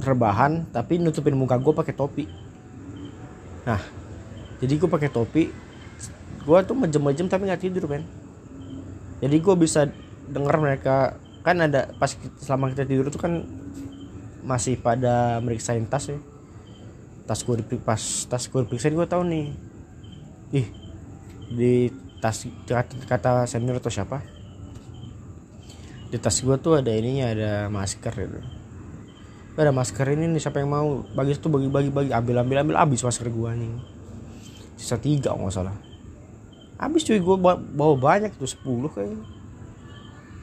rebahan 0.00 0.68
tapi 0.72 1.00
nutupin 1.00 1.36
muka 1.36 1.56
gue 1.60 1.72
pakai 1.72 1.94
topi. 1.96 2.24
Nah 3.68 3.80
jadi 4.60 4.72
gue 4.76 4.88
pakai 4.88 5.12
topi 5.12 5.52
gue 6.46 6.58
tuh 6.64 6.76
mejem-mejem 6.76 7.28
tapi 7.28 7.48
nggak 7.48 7.62
tidur 7.64 7.88
men. 7.88 8.04
Jadi 9.20 9.36
gue 9.40 9.54
bisa 9.56 9.88
dengar 10.28 10.60
mereka 10.60 11.16
kan 11.46 11.62
ada 11.62 11.88
pas 11.96 12.10
selama 12.42 12.74
kita 12.74 12.84
tidur 12.84 13.06
tuh 13.08 13.22
kan 13.22 13.46
masih 14.42 14.78
pada 14.78 15.38
meriksain 15.42 15.86
tas 15.86 16.10
ya 16.10 16.18
tas 17.26 17.42
gue 17.42 17.54
pas 17.82 18.00
tas 18.30 18.44
gue 18.46 18.60
diperiksa 18.64 18.94
gue 18.94 19.08
tahu 19.10 19.22
nih. 19.26 19.46
Ih 20.54 20.66
di 21.50 21.90
tas 22.22 22.46
kata, 22.66 22.94
kata 23.06 23.30
senior 23.50 23.82
atau 23.82 23.90
siapa? 23.90 24.22
Di 26.10 26.18
tas 26.22 26.38
gue 26.38 26.56
tuh 26.62 26.78
ada 26.78 26.94
ininya 26.94 27.34
ada 27.34 27.52
masker 27.66 28.14
gitu 28.14 28.40
ada 29.56 29.72
masker 29.72 30.04
ini 30.12 30.28
nih 30.36 30.40
siapa 30.40 30.60
yang 30.60 30.68
mau? 30.68 31.00
Bagi 31.16 31.32
itu 31.32 31.48
bagi 31.48 31.68
bagi 31.72 31.88
bagi. 31.88 32.10
Ambil 32.12 32.44
ambil 32.44 32.56
ambil. 32.60 32.76
Habis 32.76 33.00
masker 33.00 33.32
gue 33.32 33.50
nih. 33.56 33.72
Sisa 34.76 35.00
tiga 35.00 35.32
nggak 35.32 35.52
salah. 35.52 35.72
Habis 36.76 37.08
cuy 37.08 37.16
gue 37.16 37.36
bawa 37.72 37.94
banyak 37.96 38.36
tuh 38.36 38.44
sepuluh 38.44 38.92
kayaknya. 38.92 39.24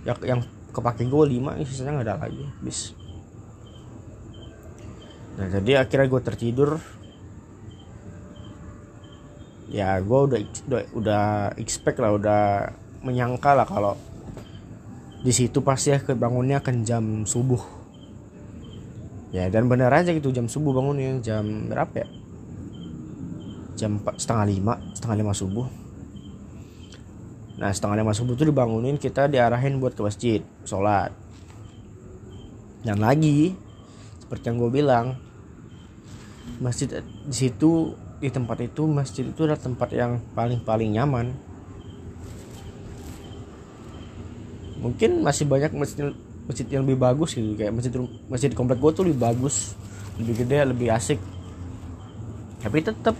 Yang 0.09 0.17
yang 0.25 0.41
kepake 0.73 1.05
gue 1.05 1.23
lima 1.29 1.53
sisanya 1.61 2.01
nggak 2.01 2.07
ada 2.09 2.15
lagi. 2.25 2.41
Habis 2.41 2.97
nah 5.33 5.47
jadi 5.49 5.85
akhirnya 5.85 6.07
gue 6.09 6.21
tertidur. 6.21 6.71
Ya 9.73 9.97
gue 9.97 10.19
udah 10.29 10.39
udah 10.69 10.81
udah 10.93 11.23
expect 11.57 11.97
lah 11.97 12.13
udah 12.13 12.41
menyangka 13.01 13.57
lah 13.57 13.65
kalau 13.65 13.97
di 15.25 15.33
situ 15.33 15.65
pasti 15.65 15.89
ya 15.89 15.97
kebangunnya 15.97 16.61
akan 16.61 16.75
jam 16.85 17.03
subuh. 17.25 17.63
Ya 19.33 19.49
dan 19.49 19.65
benar 19.65 19.89
aja 19.89 20.13
gitu 20.13 20.29
jam 20.29 20.45
subuh 20.45 20.77
bangunnya. 20.77 21.17
Jam 21.25 21.73
berapa 21.73 22.05
ya? 22.05 22.07
Jam 23.73 23.97
setengah 24.13 24.45
lima 24.45 24.73
setengah 24.93 25.17
lima 25.25 25.33
subuh. 25.33 25.65
Nah 27.57 27.73
setengah 27.73 28.05
lima 28.05 28.13
subuh 28.13 28.37
tuh 28.37 28.45
dibangunin 28.53 29.01
kita 29.01 29.25
diarahin 29.25 29.81
buat 29.81 29.97
ke 29.97 30.05
masjid 30.05 30.45
sholat. 30.69 31.09
Dan 32.85 33.01
lagi 33.01 33.57
seperti 34.23 34.47
yang 34.47 34.57
gue 34.63 34.71
bilang 34.71 35.19
masjid 36.63 37.03
di 37.03 37.35
situ 37.35 37.91
di 38.23 38.31
tempat 38.31 38.55
itu 38.63 38.87
masjid 38.87 39.27
itu 39.27 39.43
adalah 39.43 39.59
tempat 39.59 39.91
yang 39.91 40.23
paling 40.31 40.63
paling 40.63 40.95
nyaman. 40.95 41.35
Mungkin 44.79 45.19
masih 45.23 45.43
banyak 45.43 45.75
masjid 45.75 46.15
masjid 46.47 46.67
yang 46.71 46.87
lebih 46.87 46.99
bagus 47.03 47.35
gitu 47.35 47.55
kayak 47.59 47.75
masjid 47.75 47.91
masjid 48.31 48.51
komplek 48.55 48.79
gue 48.79 48.91
tuh 48.95 49.03
lebih 49.07 49.19
bagus 49.19 49.75
lebih 50.19 50.43
gede 50.43 50.63
lebih 50.71 50.87
asik. 50.95 51.19
Tapi 52.63 52.79
tetap 52.79 53.15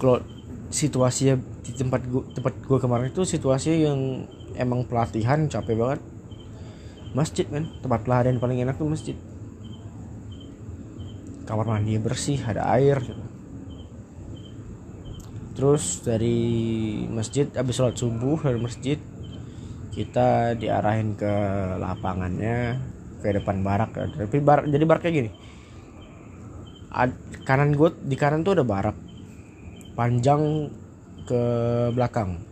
kalau 0.00 0.24
situasinya 0.72 1.36
di 1.64 1.72
tempat 1.76 2.00
gua 2.08 2.24
tempat 2.32 2.56
gue 2.56 2.78
kemarin 2.80 3.12
itu 3.12 3.24
situasi 3.24 3.84
yang 3.84 4.24
emang 4.56 4.88
pelatihan 4.88 5.44
capek 5.44 5.76
banget. 5.76 6.00
Masjid 7.12 7.44
kan 7.46 7.68
tempat 7.84 8.00
pelatihan 8.04 8.40
paling 8.40 8.64
enak 8.64 8.80
tuh 8.80 8.88
masjid 8.88 9.16
kamar 11.44 11.66
mandi 11.68 12.00
bersih 12.00 12.40
ada 12.40 12.68
air 12.72 13.00
gitu. 13.04 13.24
terus 15.54 16.02
dari 16.02 16.36
masjid 17.06 17.46
habis 17.54 17.78
sholat 17.78 17.94
subuh 17.94 18.42
dari 18.42 18.58
masjid 18.58 18.98
kita 19.94 20.58
diarahin 20.58 21.14
ke 21.14 21.32
lapangannya 21.78 22.82
ke 23.22 23.30
depan 23.30 23.62
barak. 23.62 23.94
Tapi 23.94 24.38
barak 24.42 24.66
jadi 24.66 24.84
baraknya 24.84 25.12
gini. 25.14 25.30
Ad, 26.90 27.14
kanan 27.46 27.78
gue 27.78 27.94
di 28.02 28.18
kanan 28.18 28.42
tuh 28.42 28.58
ada 28.58 28.66
barak. 28.66 28.98
Panjang 29.94 30.68
ke 31.24 31.42
belakang. 31.94 32.42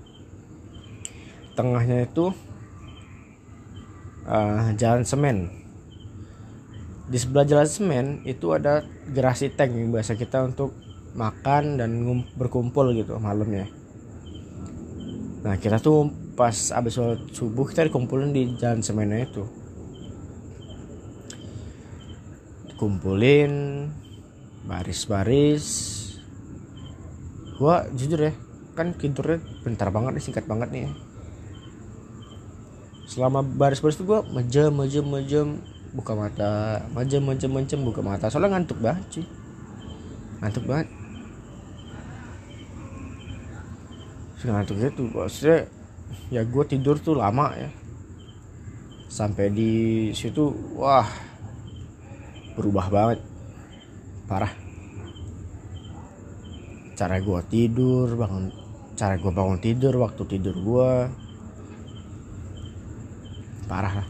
Tengahnya 1.59 2.07
itu 2.07 2.33
uh, 4.25 4.73
jalan 4.79 5.05
semen 5.05 5.51
di 7.13 7.21
sebelah 7.21 7.45
jalan 7.45 7.69
semen 7.69 8.07
itu 8.25 8.57
ada 8.57 8.81
gerasi 9.13 9.53
tank 9.53 9.77
yang 9.77 9.93
biasa 9.93 10.17
kita 10.17 10.49
untuk 10.49 10.73
makan 11.13 11.77
dan 11.77 11.93
berkumpul 12.41 12.89
gitu 12.97 13.21
malamnya. 13.21 13.69
Nah 15.45 15.61
kita 15.61 15.77
tuh 15.77 16.09
pas 16.33 16.57
abis 16.73 16.97
sholat 16.97 17.21
subuh 17.37 17.69
kita 17.69 17.93
dikumpulin 17.93 18.33
di 18.33 18.57
jalan 18.57 18.81
semennya 18.81 19.29
itu. 19.29 19.45
Dikumpulin 22.73 23.53
baris-baris. 24.65 25.69
Gua 27.61 27.85
jujur 27.93 28.25
ya 28.25 28.33
kan 28.73 28.97
tidurnya 28.97 29.45
bentar 29.61 29.93
banget 29.93 30.17
nih 30.17 30.25
singkat 30.25 30.49
banget 30.49 30.73
nih 30.73 30.89
selama 33.05 33.45
baris-baris 33.45 34.01
itu 34.01 34.09
gua 34.09 34.25
mejem 34.25 34.73
mejem 34.73 35.05
mejem 35.05 35.49
buka 35.93 36.17
mata 36.17 36.81
mejem 36.97 37.21
mejem 37.25 37.53
mejem 37.53 37.81
buka 37.85 38.01
mata. 38.01 38.33
Soalnya 38.33 38.57
ngantuk 38.59 38.81
banget 38.81 39.07
sih 39.21 39.27
ngantuk 40.41 40.65
banget. 40.67 40.89
Ngantuk 44.43 44.77
gitu 44.83 45.07
maksudnya 45.15 45.71
ya 46.35 46.43
gue 46.43 46.65
tidur 46.67 46.99
tuh 46.99 47.15
lama 47.15 47.55
ya. 47.55 47.71
Sampai 49.13 49.53
di 49.53 49.73
situ 50.17 50.51
wah 50.75 51.07
berubah 52.59 52.87
banget. 52.89 53.21
Parah. 54.27 54.53
Cara 56.97 57.21
gue 57.21 57.41
tidur 57.53 58.17
bangun 58.17 58.63
cara 58.93 59.17
gue 59.17 59.33
bangun 59.33 59.59
tidur 59.59 59.97
waktu 59.99 60.23
tidur 60.29 60.53
gue 60.53 60.91
parah 63.67 64.05
lah 64.05 64.09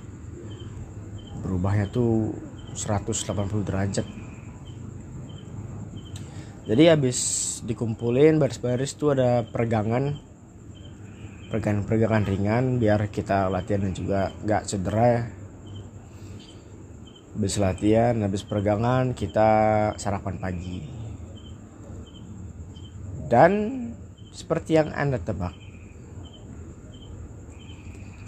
berubahnya 1.43 1.91
tuh 1.91 2.33
180 2.73 3.69
derajat. 3.69 4.07
Jadi 6.63 6.85
habis 6.87 7.19
dikumpulin 7.67 8.39
baris-baris 8.39 8.95
tuh 8.95 9.19
ada 9.19 9.43
peregangan 9.45 10.17
peregangan-peregangan 11.50 12.25
ringan 12.25 12.65
biar 12.81 13.13
kita 13.13 13.52
latihan 13.52 13.85
dan 13.85 13.93
juga 13.93 14.21
nggak 14.47 14.63
cedera 14.65 15.07
ya. 15.11 15.23
Habis 17.33 17.55
latihan 17.61 18.15
habis 18.23 18.47
peregangan 18.47 19.13
kita 19.13 19.50
sarapan 19.99 20.39
pagi. 20.39 20.81
Dan 23.28 23.52
seperti 24.33 24.81
yang 24.81 24.93
anda 24.97 25.21
tebak 25.21 25.52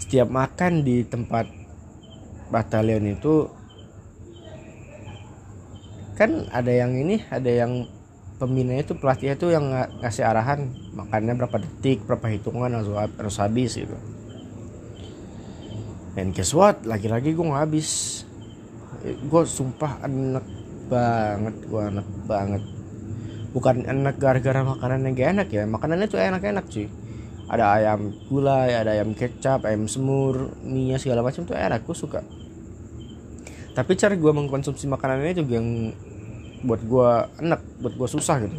setiap 0.05 0.29
makan 0.29 0.85
di 0.85 1.01
tempat 1.01 1.64
batalion 2.49 3.05
itu 3.09 3.49
kan 6.15 6.47
ada 6.53 6.71
yang 6.71 6.95
ini 6.95 7.19
ada 7.27 7.51
yang 7.51 7.91
pembina 8.39 8.75
itu 8.79 8.95
pelatih 8.95 9.35
itu 9.35 9.51
yang 9.51 9.67
ngasih 9.99 10.23
arahan 10.23 10.71
makannya 10.95 11.35
berapa 11.35 11.57
detik 11.59 12.03
berapa 12.07 12.27
hitungan 12.31 12.71
harus, 12.71 13.37
habis 13.39 13.79
gitu. 13.79 13.95
Dan 16.15 16.31
guess 16.31 16.55
what? 16.55 16.79
Lagi-lagi 16.87 17.35
gue 17.35 17.43
nggak 17.43 17.63
habis. 17.67 18.23
Gue 19.27 19.43
sumpah 19.43 19.99
enak 20.07 20.45
banget 20.87 21.55
gue 21.67 21.81
enak 21.91 22.07
banget. 22.23 22.63
Bukan 23.51 23.87
enak 23.87 24.15
gara-gara 24.19 24.63
makanannya 24.67 25.15
gak 25.15 25.29
enak 25.31 25.47
ya 25.47 25.63
makanannya 25.63 26.07
tuh 26.11 26.19
enak-enak 26.19 26.67
sih 26.67 26.91
ada 27.45 27.77
ayam 27.77 28.09
gulai 28.25 28.73
ada 28.73 28.97
ayam 28.97 29.13
kecap 29.13 29.61
ayam 29.69 29.85
semur 29.85 30.49
mie 30.65 30.97
segala 30.97 31.21
macam 31.21 31.45
tuh 31.45 31.53
enak 31.53 31.85
gue 31.85 31.95
suka. 31.97 32.25
Tapi 33.75 33.91
cara 33.99 34.15
gue 34.15 34.31
mengkonsumsi 34.31 34.87
makanannya 34.87 35.35
juga 35.35 35.59
yang 35.59 35.91
buat 36.65 36.81
gue 36.81 37.09
enak 37.45 37.61
buat 37.83 37.93
gue 37.93 38.09
susah 38.09 38.41
gitu. 38.47 38.57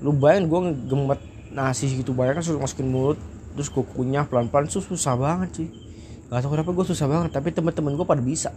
Lu 0.00 0.16
bayangin 0.16 0.48
gue 0.48 0.60
ngegemet 0.72 1.20
nasi 1.52 1.90
gitu 1.92 2.16
banyak 2.16 2.40
kan 2.40 2.44
suruh 2.44 2.60
masukin 2.60 2.88
mulut 2.88 3.18
terus 3.56 3.72
gue 3.72 3.84
kunyah 3.96 4.28
pelan-pelan 4.28 4.68
susah, 4.68 4.88
susah 4.96 5.14
banget 5.16 5.50
sih. 5.64 5.68
Gak 6.32 6.42
tau 6.42 6.50
kenapa 6.52 6.70
gue 6.72 6.86
susah 6.86 7.06
banget 7.08 7.30
tapi 7.34 7.52
teman-teman 7.52 7.92
gue 7.92 8.06
pada 8.08 8.22
bisa. 8.24 8.56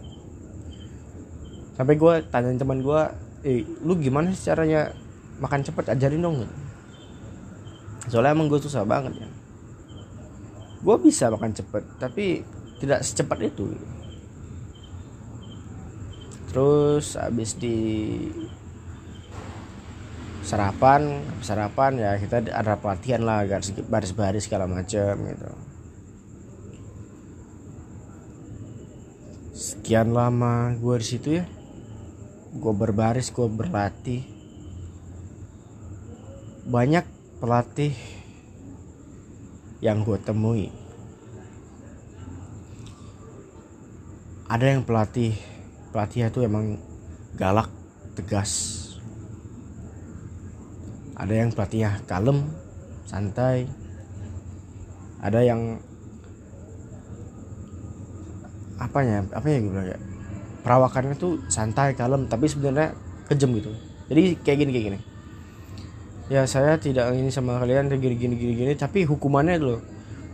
Sampai 1.76 2.00
gue 2.00 2.24
tanyain 2.32 2.56
teman 2.56 2.80
gue 2.80 3.00
eh 3.44 3.64
lu 3.84 3.96
gimana 4.00 4.32
sih 4.32 4.48
caranya 4.48 4.96
makan 5.40 5.60
cepet? 5.60 5.92
Ajarin 5.92 6.24
dong. 6.24 6.40
gitu. 6.40 6.69
Soalnya 8.10 8.34
emang 8.34 8.50
gue 8.50 8.58
susah 8.58 8.82
banget 8.82 9.22
ya. 9.22 9.30
Gue 10.82 10.96
bisa 10.98 11.30
makan 11.30 11.54
cepet 11.54 11.84
tapi 12.02 12.42
tidak 12.82 13.06
secepat 13.06 13.38
itu. 13.46 13.70
Terus 16.50 17.14
habis 17.14 17.54
di 17.54 17.78
sarapan 20.42 21.22
sarapan 21.44 21.92
ya 21.94 22.12
kita 22.18 22.50
ada 22.50 22.74
pelatihan 22.74 23.22
lah 23.22 23.46
garis 23.46 23.70
baris-baris 23.86 24.50
segala 24.50 24.66
macam 24.66 25.14
gitu. 25.30 25.50
Sekian 29.54 30.10
lama 30.10 30.74
gue 30.74 30.96
di 30.98 31.06
situ 31.06 31.28
ya. 31.38 31.46
Gue 32.56 32.74
berbaris 32.74 33.30
gue 33.30 33.46
berlatih. 33.46 34.26
Banyak 36.66 37.19
pelatih 37.40 37.96
yang 39.80 40.04
gue 40.04 40.20
temui. 40.20 40.68
Ada 44.44 44.76
yang 44.76 44.84
pelatih 44.84 45.32
pelatih 45.88 46.28
itu 46.28 46.44
emang 46.44 46.76
galak 47.40 47.72
tegas. 48.12 48.76
Ada 51.16 51.32
yang 51.32 51.48
pelatihnya 51.56 52.04
kalem 52.04 52.44
santai. 53.08 53.64
Ada 55.24 55.40
yang 55.40 55.80
apanya 58.76 59.24
apa 59.32 59.46
ya 59.48 59.64
gue 59.64 59.72
bilang 59.72 59.88
ya? 59.88 59.98
Perawakannya 60.60 61.16
tuh 61.16 61.40
santai 61.48 61.96
kalem 61.96 62.28
tapi 62.28 62.44
sebenarnya 62.52 62.92
kejam 63.32 63.56
gitu. 63.56 63.72
Jadi 64.12 64.36
kayak 64.44 64.58
gini 64.60 64.72
kayak 64.76 64.86
gini 64.92 65.00
ya 66.30 66.46
saya 66.46 66.78
tidak 66.78 67.10
ini 67.10 67.26
sama 67.26 67.58
kalian 67.58 67.90
gini 67.90 68.14
gini 68.14 68.34
gini 68.38 68.52
gini 68.54 68.72
tapi 68.78 69.02
hukumannya 69.02 69.58
loh. 69.58 69.82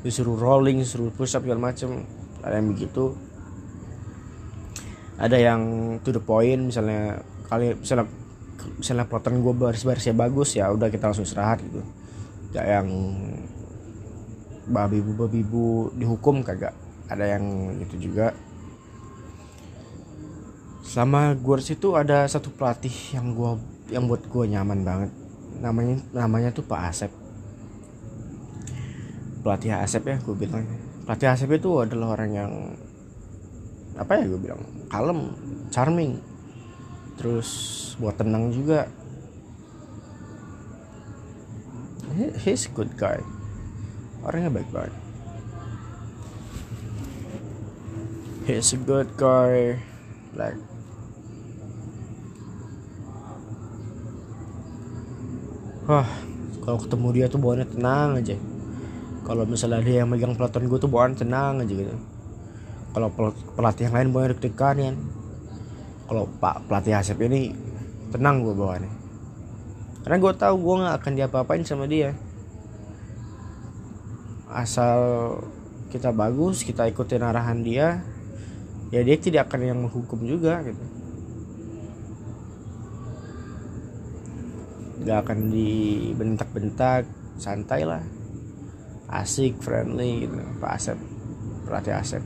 Disuruh 0.04 0.36
rolling 0.36 0.84
disuruh 0.84 1.08
push 1.08 1.34
up 1.34 1.42
segala 1.42 1.72
macem. 1.72 2.04
Ada 2.44 2.60
yang 2.60 2.68
begitu. 2.68 3.16
Ada 5.16 5.36
yang 5.40 5.60
to 6.04 6.12
the 6.12 6.20
point 6.20 6.68
misalnya 6.68 7.24
kali 7.48 7.72
misalnya 7.80 8.04
misalnya 8.76 9.08
plotan 9.08 9.40
gue 9.40 9.54
baris-barisnya 9.56 10.12
bagus 10.12 10.60
ya 10.60 10.68
udah 10.68 10.92
kita 10.92 11.08
langsung 11.08 11.24
istirahat 11.24 11.64
gitu. 11.64 11.80
Gak 12.52 12.66
yang 12.68 12.88
babi 14.68 15.00
bu 15.00 15.16
babi 15.16 15.40
bu 15.40 15.96
dihukum 15.96 16.44
kagak. 16.44 16.76
Ada 17.08 17.40
yang 17.40 17.72
gitu 17.80 18.12
juga. 18.12 18.36
Selama 20.84 21.32
gue 21.32 21.56
situ 21.64 21.96
ada 21.96 22.28
satu 22.28 22.52
pelatih 22.52 23.16
yang 23.16 23.32
gue 23.32 23.50
yang 23.96 24.04
buat 24.04 24.28
gue 24.28 24.44
nyaman 24.52 24.84
banget 24.84 25.25
namanya 25.60 25.96
namanya 26.12 26.50
tuh 26.52 26.64
Pak 26.64 26.80
Asep. 26.92 27.12
Pelatih 29.40 29.72
Asep 29.78 30.02
ya 30.04 30.16
gue 30.18 30.36
bilang. 30.36 30.66
Pelatih 31.06 31.30
Asep 31.30 31.50
itu 31.54 31.70
adalah 31.78 32.18
orang 32.18 32.30
yang 32.34 32.52
apa 33.96 34.20
ya 34.20 34.24
gue 34.28 34.40
bilang 34.40 34.60
kalem 34.90 35.32
charming. 35.70 36.18
Terus 37.16 37.48
buat 37.96 38.18
tenang 38.18 38.52
juga. 38.52 38.90
He, 42.16 42.32
he's 42.42 42.68
a 42.68 42.72
good 42.72 42.96
guy. 42.96 43.20
Orangnya 44.24 44.50
baik 44.50 44.68
banget. 44.72 44.94
He's 48.50 48.72
a 48.74 48.80
good 48.80 49.14
guy. 49.14 49.80
Like 50.36 50.58
wah 55.86 56.08
kalau 56.66 56.78
ketemu 56.82 57.08
dia 57.14 57.26
tuh 57.30 57.38
bawaannya 57.38 57.68
tenang 57.70 58.10
aja. 58.18 58.36
Kalau 59.26 59.42
misalnya 59.46 59.82
dia 59.82 60.02
yang 60.02 60.10
megang 60.10 60.34
peloton 60.34 60.66
gue 60.66 60.78
tuh 60.78 60.90
bawaan 60.90 61.14
tenang 61.14 61.62
aja 61.62 61.72
gitu. 61.72 61.94
Kalau 62.94 63.08
pelatih 63.54 63.90
yang 63.90 63.94
lain 63.94 64.08
bawaannya 64.10 64.34
deg-degan 64.38 64.76
ya 64.78 64.92
kalau 66.06 66.30
pak 66.38 66.70
pelatih 66.70 66.94
Asep 66.94 67.18
ini 67.22 67.50
tenang 68.10 68.42
gue 68.42 68.54
bawaannya. 68.54 68.92
Karena 70.06 70.16
gue 70.22 70.32
tahu 70.38 70.54
gue 70.62 70.74
nggak 70.82 70.96
akan 71.02 71.12
diapa-apain 71.18 71.62
sama 71.66 71.90
dia. 71.90 72.14
Asal 74.46 74.98
kita 75.90 76.10
bagus 76.10 76.66
kita 76.66 76.86
ikutin 76.90 77.22
arahan 77.22 77.62
dia 77.62 78.02
ya 78.90 79.00
dia 79.02 79.16
tidak 79.18 79.50
akan 79.50 79.60
yang 79.62 79.78
menghukum 79.82 80.18
juga 80.22 80.62
gitu 80.66 80.95
nggak 85.06 85.22
akan 85.22 85.54
dibentak-bentak 85.54 87.06
santai 87.38 87.86
lah. 87.86 88.02
Asik 89.06 89.62
friendly 89.62 90.26
gitu. 90.26 90.34
Pak 90.58 90.72
Asep 90.74 90.98
pelatih 91.62 91.94
Asep. 91.94 92.22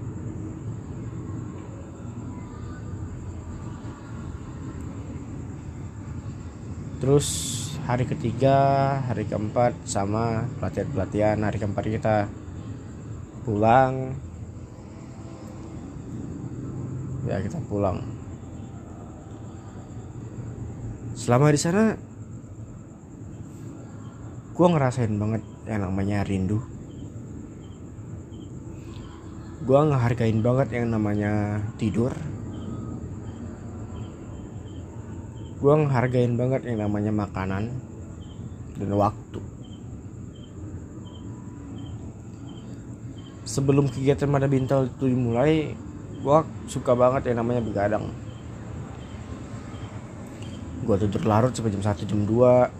Terus 7.04 7.28
hari 7.84 8.08
ketiga 8.08 8.56
hari 9.04 9.28
keempat 9.28 9.76
sama 9.84 10.48
pelatihan 10.56 10.88
pelatihan 10.88 11.36
hari 11.44 11.60
keempat 11.60 11.84
kita. 11.84 12.16
Pulang. 13.44 14.16
Ya 17.28 17.44
kita 17.44 17.60
pulang. 17.68 18.00
Selama 21.12 21.52
di 21.52 21.60
sana 21.60 22.08
gue 24.60 24.68
ngerasain 24.68 25.16
banget 25.16 25.40
yang 25.64 25.88
namanya 25.88 26.20
rindu. 26.20 26.60
Gue 29.64 29.80
ngehargain 29.88 30.44
banget 30.44 30.68
yang 30.76 30.92
namanya 30.92 31.64
tidur. 31.80 32.12
Gue 35.64 35.74
ngehargain 35.80 36.36
banget 36.36 36.68
yang 36.68 36.84
namanya 36.84 37.08
makanan 37.08 37.72
dan 38.76 38.92
waktu. 38.92 39.40
Sebelum 43.48 43.88
kegiatan 43.88 44.28
pada 44.28 44.44
bintal 44.44 44.92
itu 44.92 45.08
dimulai 45.08 45.72
gue 46.20 46.38
suka 46.68 46.92
banget 46.92 47.32
yang 47.32 47.40
namanya 47.40 47.64
begadang. 47.64 48.12
Gue 50.84 51.00
tidur 51.00 51.24
larut 51.24 51.56
sampai 51.56 51.72
jam 51.72 51.80
1 51.80 52.04
jam 52.04 52.20
2 52.28 52.79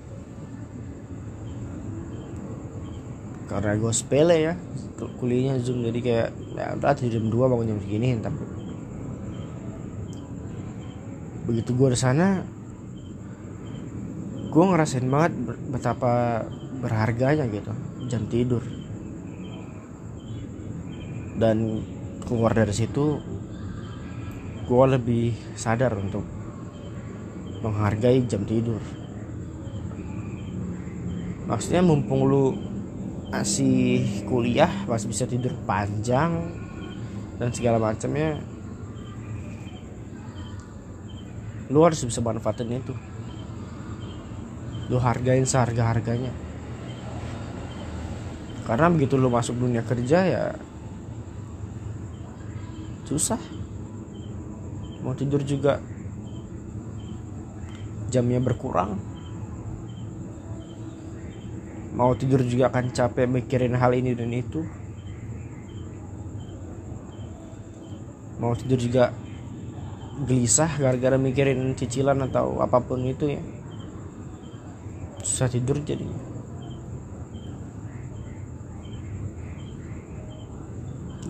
karena 3.51 3.75
gue 3.75 3.91
sepele 3.91 4.37
ya. 4.39 4.55
Kuliahnya 5.01 5.59
zoom 5.65 5.83
jadi 5.83 6.01
kayak 6.01 6.29
ya 6.55 6.77
udah 6.77 6.93
jam 6.93 7.33
2 7.33 7.33
bangun 7.33 7.73
jam 7.73 7.81
segini 7.81 8.21
entar 8.21 8.37
begitu 11.49 11.73
gue 11.73 11.89
sana 11.97 12.45
gue 14.53 14.61
ngerasain 14.61 15.09
banget 15.09 15.33
betapa 15.73 16.45
berharganya 16.85 17.49
gitu 17.49 17.73
jam 18.13 18.29
tidur. 18.29 18.61
Dan 21.41 21.81
keluar 22.29 22.53
dari 22.53 22.77
situ 22.77 23.17
gue 24.69 24.85
lebih 24.85 25.33
sadar 25.57 25.97
untuk 25.97 26.29
menghargai 27.65 28.21
jam 28.29 28.45
tidur. 28.45 28.85
Maksudnya 31.49 31.81
mumpung 31.81 32.29
lu 32.29 32.70
masih 33.31 34.27
kuliah 34.27 34.71
masih 34.90 35.07
bisa 35.09 35.25
tidur 35.25 35.55
panjang 35.64 36.51
dan 37.38 37.49
segala 37.55 37.79
macamnya. 37.81 38.43
Lu 41.71 41.87
harus 41.87 42.03
bisa 42.03 42.19
manfaatin 42.19 42.83
itu. 42.83 42.95
Lu 44.90 44.99
hargain 44.99 45.47
seharga 45.47 45.95
harganya 45.95 46.35
karena 48.71 48.87
begitu 48.87 49.19
lu 49.19 49.27
masuk 49.27 49.59
dunia 49.59 49.83
kerja 49.83 50.19
ya 50.31 50.45
susah. 53.03 53.43
Mau 55.03 55.11
tidur 55.19 55.43
juga 55.43 55.83
jamnya 58.14 58.38
berkurang 58.38 58.95
mau 61.94 62.14
tidur 62.14 62.42
juga 62.46 62.70
akan 62.70 62.94
capek 62.94 63.26
mikirin 63.26 63.74
hal 63.74 63.92
ini 63.94 64.14
dan 64.14 64.31
itu. 64.31 64.62
Mau 68.40 68.57
tidur 68.57 68.81
juga 68.81 69.12
gelisah 70.24 70.81
gara-gara 70.81 71.16
mikirin 71.20 71.76
cicilan 71.76 72.24
atau 72.31 72.61
apa 72.62 72.81
pun 72.81 73.05
itu 73.05 73.37
ya. 73.37 73.42
Susah 75.20 75.53
tidur 75.53 75.79
jadi 75.85 76.31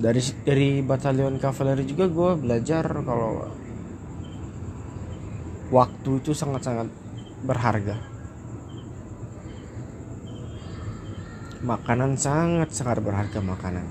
dari 0.00 0.20
dari 0.48 0.68
batalion 0.80 1.36
kavaleri 1.36 1.84
juga 1.84 2.08
gue 2.08 2.30
belajar 2.40 2.84
kalau 3.04 3.52
waktu 5.68 6.10
itu 6.24 6.32
sangat-sangat 6.32 6.88
berharga 7.44 8.00
makanan 11.60 12.16
sangat 12.16 12.72
sangat 12.72 13.04
berharga 13.04 13.40
makanan. 13.40 13.84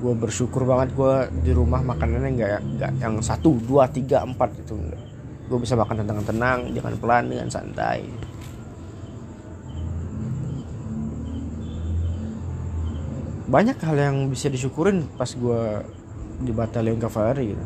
Gue 0.00 0.14
bersyukur 0.16 0.64
banget 0.64 0.96
gue 0.96 1.14
di 1.44 1.52
rumah 1.52 1.84
makanannya 1.84 2.30
nggak 2.34 2.62
nggak 2.76 2.92
yang 2.98 3.20
satu 3.20 3.54
dua 3.62 3.86
tiga 3.86 4.24
empat 4.24 4.50
itu 4.58 4.74
gue 5.46 5.58
bisa 5.60 5.76
makan 5.76 6.02
tenang 6.02 6.24
tenang 6.24 6.58
jangan 6.72 6.94
pelan 6.96 7.24
dengan 7.28 7.48
santai. 7.52 8.08
Banyak 13.52 13.76
hal 13.84 13.96
yang 14.00 14.16
bisa 14.32 14.48
disyukurin 14.48 15.04
pas 15.20 15.28
gue 15.28 15.62
di 16.40 16.50
batalion 16.56 16.96
kavaleri 16.96 17.52
gitu. 17.52 17.64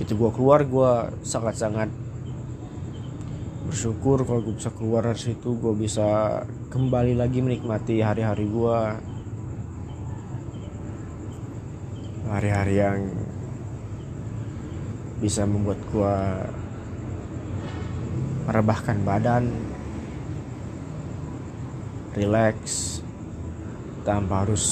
Gitu 0.00 0.12
gue 0.16 0.30
keluar 0.32 0.64
gue 0.64 0.92
sangat 1.20 1.60
sangat 1.60 1.92
bersyukur 3.70 4.26
kalau 4.26 4.42
gue 4.42 4.58
bisa 4.58 4.74
keluar 4.74 5.06
dari 5.06 5.30
situ 5.30 5.54
gue 5.54 5.74
bisa 5.78 6.42
kembali 6.74 7.14
lagi 7.14 7.38
menikmati 7.38 8.02
hari-hari 8.02 8.50
gue 8.50 8.78
hari-hari 12.26 12.74
yang 12.82 13.14
bisa 15.22 15.46
membuat 15.46 15.78
gue 15.94 16.16
merebahkan 18.50 18.98
badan 19.06 19.54
relax 22.18 22.98
tanpa 24.02 24.42
harus 24.42 24.66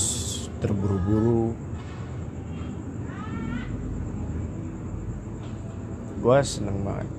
terburu-buru. 0.58 1.54
Gue 6.18 6.38
seneng 6.42 6.82
banget 6.82 7.17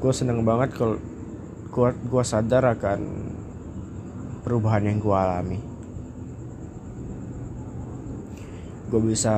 gue 0.00 0.12
seneng 0.16 0.40
banget 0.48 0.72
kalau 0.72 0.96
gue 1.70 1.88
gue 1.92 2.22
sadar 2.24 2.72
akan 2.72 3.00
perubahan 4.40 4.88
yang 4.88 4.96
gue 4.96 5.12
alami. 5.12 5.60
Gue 8.88 9.00
bisa 9.04 9.36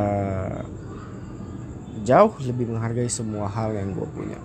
jauh 2.07 2.33
lebih 2.47 2.71
menghargai 2.71 3.11
semua 3.11 3.51
hal 3.51 3.75
yang 3.75 3.91
gue 3.91 4.07
punya. 4.07 4.39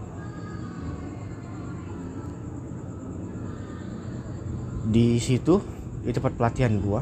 Di 4.90 5.22
situ 5.22 5.62
di 6.02 6.12
tempat 6.16 6.34
pelatihan 6.34 6.82
gue 6.82 7.02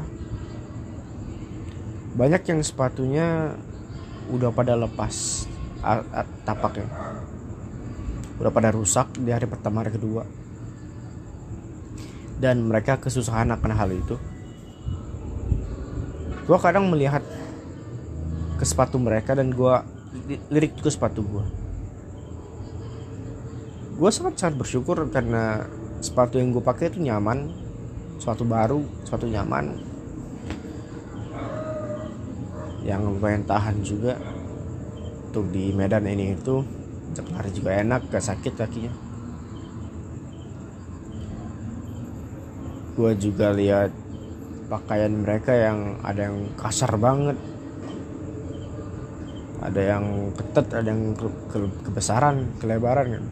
banyak 2.16 2.42
yang 2.48 2.60
sepatunya 2.64 3.52
udah 4.32 4.50
pada 4.50 4.74
lepas 4.74 5.46
tapaknya 6.42 6.88
udah 8.36 8.52
pada 8.52 8.72
rusak 8.72 9.16
di 9.16 9.32
hari 9.32 9.48
pertama 9.48 9.84
hari 9.84 9.94
kedua. 9.94 10.26
Dan 12.36 12.68
mereka 12.68 13.00
kesusahan 13.00 13.48
akan 13.52 13.72
hal 13.72 13.90
itu. 13.92 14.16
Gue 16.44 16.58
kadang 16.60 16.92
melihat 16.92 17.24
ke 18.56 18.64
sepatu 18.64 19.00
mereka 19.00 19.32
dan 19.32 19.52
gue 19.52 19.74
lirik 20.48 20.76
ke 20.80 20.88
sepatu 20.88 21.20
gue 21.20 21.44
gue 23.96 24.10
sangat 24.12 24.36
sangat 24.36 24.60
bersyukur 24.60 25.08
karena 25.08 25.64
sepatu 26.04 26.36
yang 26.36 26.52
gue 26.52 26.60
pakai 26.60 26.92
itu 26.92 27.00
nyaman. 27.00 27.48
Sepatu 28.20 28.44
baru 28.44 28.84
sepatu 29.08 29.24
nyaman. 29.24 29.72
Yang 32.84 33.00
lumayan 33.08 33.44
tahan 33.48 33.80
juga. 33.80 34.20
Untuk 35.32 35.48
di 35.52 35.72
Medan 35.72 36.04
ini 36.08 36.36
itu 36.36 36.60
lari 37.24 37.50
juga 37.54 37.70
enak 37.80 38.12
gak 38.12 38.24
sakit 38.24 38.52
kakinya. 38.52 38.92
Gue 42.96 43.12
juga 43.16 43.52
lihat 43.52 43.92
pakaian 44.66 45.12
mereka 45.12 45.52
yang 45.52 46.00
ada 46.04 46.28
yang 46.32 46.52
kasar 46.56 46.96
banget. 46.96 47.36
Ada 49.60 49.80
yang 49.96 50.04
ketat 50.36 50.66
ada 50.72 50.88
yang 50.88 51.16
ke, 51.16 51.28
ke, 51.52 51.58
kebesaran 51.88 52.56
kelebaran 52.60 53.20
kan. 53.20 53.24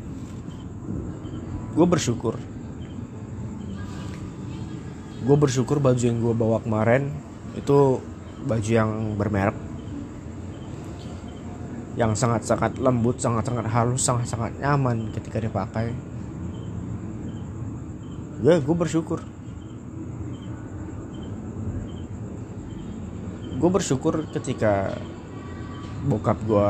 Gue 1.76 1.86
bersyukur. 1.88 2.40
Gue 5.24 5.36
bersyukur 5.40 5.80
baju 5.80 6.00
yang 6.00 6.20
gue 6.20 6.34
bawa 6.36 6.60
kemarin 6.60 7.12
itu 7.56 8.00
baju 8.44 8.70
yang 8.70 9.16
bermerek 9.16 9.53
yang 11.94 12.12
sangat-sangat 12.14 12.78
lembut, 12.82 13.22
sangat-sangat 13.22 13.70
halus, 13.70 14.02
sangat-sangat 14.02 14.58
nyaman 14.58 15.14
ketika 15.14 15.38
dipakai. 15.38 15.94
Ya, 18.42 18.58
gue 18.58 18.76
bersyukur. 18.76 19.22
gue 23.64 23.72
bersyukur 23.72 24.28
ketika 24.28 24.92
bokap 26.04 26.36
gue 26.44 26.68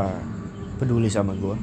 peduli 0.78 1.10
sama 1.10 1.34
gue 1.34 1.58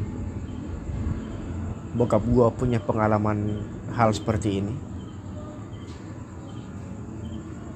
bokap 1.95 2.19
gue 2.19 2.47
punya 2.51 2.83
pengalaman 2.83 3.63
hal 3.95 4.11
seperti 4.11 4.59
ini 4.59 4.75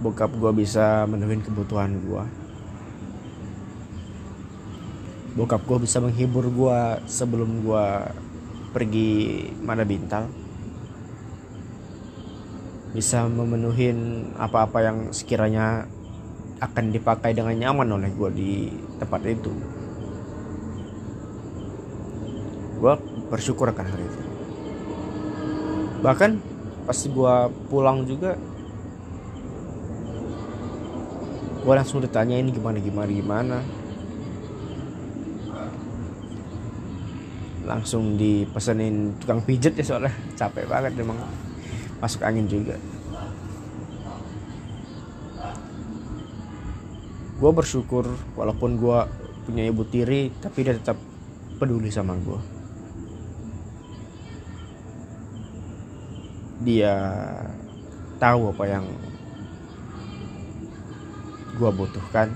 bokap 0.04 0.36
gue 0.36 0.52
bisa 0.52 1.08
menuhin 1.08 1.40
kebutuhan 1.40 1.96
gue 2.04 2.45
bokap 5.36 5.68
gue 5.68 5.84
bisa 5.84 6.00
menghibur 6.00 6.48
gue 6.48 6.80
sebelum 7.12 7.68
gue 7.68 7.86
pergi 8.72 9.12
mana 9.60 9.84
bintal. 9.84 10.32
Bisa 12.96 13.28
memenuhi 13.28 13.92
apa-apa 14.40 14.80
yang 14.80 14.98
sekiranya 15.12 15.84
akan 16.64 16.96
dipakai 16.96 17.36
dengan 17.36 17.52
nyaman 17.52 18.00
oleh 18.00 18.08
gue 18.16 18.30
di 18.32 18.52
tempat 18.96 19.22
itu. 19.28 19.52
Gue 22.80 22.94
bersyukur 23.28 23.76
akan 23.76 23.86
hal 23.92 24.00
itu. 24.00 24.20
Bahkan 26.00 26.32
pas 26.88 27.00
gue 27.02 27.36
pulang 27.68 28.08
juga 28.08 28.40
gue 31.66 31.74
langsung 31.74 31.98
ditanyain 31.98 32.46
gimana 32.46 32.78
gimana 32.78 33.10
gimana 33.10 33.58
langsung 37.66 38.16
dipesenin 38.16 39.18
tukang 39.20 39.42
pijet 39.42 39.76
ya 39.76 39.86
soalnya. 39.86 40.14
Capek 40.38 40.70
banget 40.70 40.96
emang 41.02 41.18
masuk 42.00 42.22
angin 42.22 42.46
juga. 42.46 42.78
Gue 47.36 47.52
bersyukur 47.52 48.08
walaupun 48.40 48.80
gue 48.80 49.00
punya 49.46 49.68
ibu 49.68 49.86
tiri 49.86 50.34
tapi 50.42 50.66
dia 50.66 50.74
tetap 50.74 50.98
peduli 51.62 51.94
sama 51.94 52.18
gue 52.18 52.56
dia 56.66 56.98
tahu 58.18 58.50
apa 58.50 58.64
yang 58.66 58.86
gue 61.56 61.70
butuhkan 61.72 62.34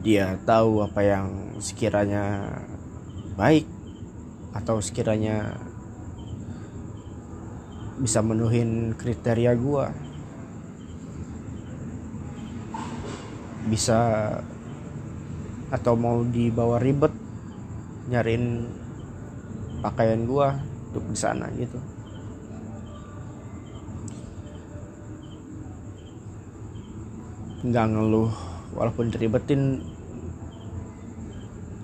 dia 0.00 0.36
tahu 0.48 0.84
apa 0.84 1.00
yang 1.04 1.56
sekiranya 1.60 2.56
baik 3.36 3.68
atau 4.56 4.80
sekiranya 4.80 5.56
bisa 8.00 8.20
menuhin 8.20 8.92
kriteria 8.96 9.56
gue 9.56 9.84
bisa 13.66 13.98
atau 15.74 15.98
mau 15.98 16.22
dibawa 16.22 16.78
ribet 16.78 17.10
nyariin 18.06 18.70
pakaian 19.82 20.22
gua 20.26 20.54
untuk 20.90 21.04
di 21.10 21.18
sana 21.18 21.50
gitu. 21.58 21.78
Nggak 27.66 27.86
ngeluh 27.90 28.30
walaupun 28.76 29.08
diribetin 29.08 29.80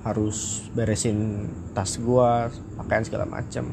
harus 0.05 0.69
beresin 0.77 1.49
tas 1.73 1.97
gua 1.97 2.53
pakaian 2.77 3.07
segala 3.07 3.25
macam 3.25 3.73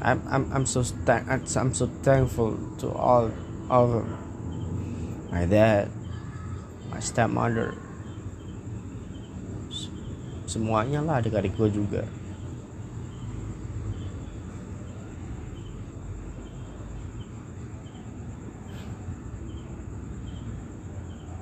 I'm 0.00 0.24
I'm 0.32 0.44
I'm 0.48 0.64
so 0.64 0.80
I'm 1.04 1.72
so 1.76 1.86
thankful 2.00 2.56
to 2.80 2.88
all 2.88 3.28
of 3.68 4.08
my 5.28 5.44
dad, 5.44 5.92
my 6.88 6.98
stepmother, 7.04 7.76
semuanya 10.48 11.04
lah 11.04 11.20
adik-adik 11.20 11.52
gue 11.52 11.68
juga. 11.68 12.02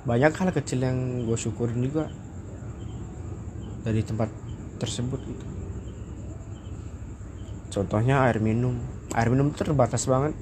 Banyak 0.09 0.33
hal 0.40 0.49
kecil 0.57 0.81
yang 0.81 1.29
gue 1.29 1.37
syukurin 1.37 1.85
juga 1.85 2.09
dari 3.85 4.01
tempat 4.01 4.33
tersebut 4.81 5.21
gitu. 5.21 5.47
Contohnya 7.68 8.25
air 8.25 8.40
minum. 8.40 8.81
Air 9.12 9.29
minum 9.29 9.53
terbatas 9.53 10.09
banget. 10.09 10.33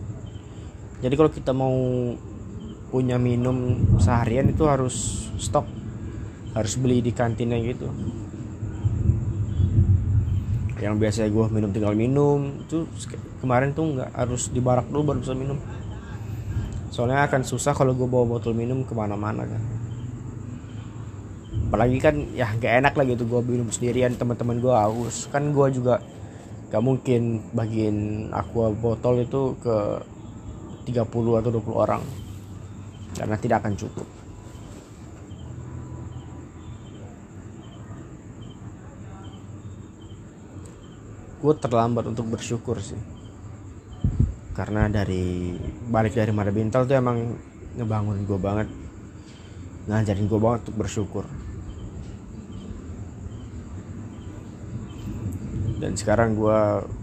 Jadi 1.03 1.15
kalau 1.19 1.31
kita 1.35 1.51
mau 1.51 1.75
punya 2.95 3.19
minum 3.19 3.83
seharian 3.99 4.55
itu 4.55 4.71
harus 4.71 5.27
stok. 5.35 5.67
Harus 6.55 6.79
beli 6.79 7.03
di 7.03 7.11
kantinnya 7.11 7.59
gitu. 7.59 7.91
Yang 10.79 10.95
biasa 10.95 11.27
gue 11.27 11.45
minum 11.51 11.75
tinggal 11.75 11.99
minum 11.99 12.63
itu 12.63 12.87
kemarin 13.43 13.75
tuh 13.75 13.99
nggak 13.99 14.15
harus 14.15 14.47
di 14.55 14.63
barak 14.63 14.87
dulu 14.87 15.11
baru 15.11 15.19
bisa 15.27 15.35
minum 15.35 15.59
soalnya 16.97 17.29
akan 17.29 17.45
susah 17.45 17.77
kalau 17.77 17.93
gue 17.93 18.09
bawa 18.09 18.25
botol 18.25 18.57
minum 18.57 18.81
ke 18.81 18.97
mana-mana 18.97 19.45
kan. 19.45 19.63
Apalagi 21.69 22.01
kan 22.01 22.17
ya 22.33 22.49
gak 22.57 22.81
enak 22.81 22.97
lah 22.97 23.05
gitu 23.05 23.29
gue 23.29 23.41
minum 23.45 23.69
sendirian 23.69 24.17
teman-teman 24.17 24.57
gue 24.65 24.73
haus. 24.73 25.29
Kan 25.29 25.53
gue 25.53 25.67
juga 25.77 26.01
gak 26.73 26.81
mungkin 26.81 27.53
bagiin 27.53 28.33
aqua 28.33 28.73
botol 28.73 29.29
itu 29.29 29.61
ke 29.61 29.77
30 30.89 31.05
atau 31.45 31.51
20 31.53 31.77
orang. 31.77 32.01
Karena 33.13 33.37
tidak 33.37 33.61
akan 33.61 33.77
cukup. 33.77 34.09
Gue 41.45 41.53
terlambat 41.61 42.09
untuk 42.09 42.25
bersyukur 42.33 42.81
sih 42.81 43.16
karena 44.57 44.89
dari 44.89 45.53
balik 45.93 46.17
dari 46.17 46.33
Mada 46.33 46.49
Bintal 46.49 46.89
tuh 46.89 46.97
emang 46.97 47.37
ngebangun 47.77 48.25
gue 48.25 48.41
banget. 48.41 48.69
Ngajarin 49.85 50.27
gue 50.33 50.41
banget 50.41 50.61
untuk 50.67 50.77
bersyukur. 50.81 51.29
Dan 55.77 55.93
sekarang 55.93 56.41
gue 56.41 56.61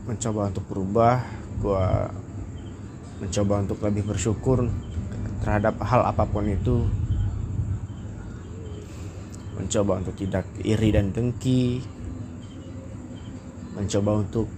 mencoba 0.10 0.50
untuk 0.50 0.66
berubah 0.66 1.22
gue 1.62 1.86
mencoba 3.22 3.54
untuk 3.62 3.80
lebih 3.86 4.04
bersyukur 4.04 4.68
terhadap 5.46 5.78
hal 5.86 6.10
apa 6.10 6.26
pun 6.26 6.50
itu. 6.50 6.90
Mencoba 9.54 10.02
untuk 10.02 10.18
tidak 10.18 10.50
iri 10.66 10.90
dan 10.90 11.14
dengki. 11.14 11.86
Mencoba 13.78 14.26
untuk 14.26 14.50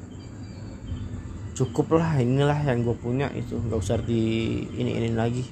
cukup 1.56 1.96
lah 1.96 2.20
inilah 2.20 2.60
yang 2.68 2.84
gue 2.84 2.94
punya 3.00 3.32
itu. 3.32 3.56
Nggak 3.56 3.80
usah 3.80 3.98
di 4.04 4.60
ini 4.76 4.92
ini 5.00 5.10
lagi. 5.16 5.48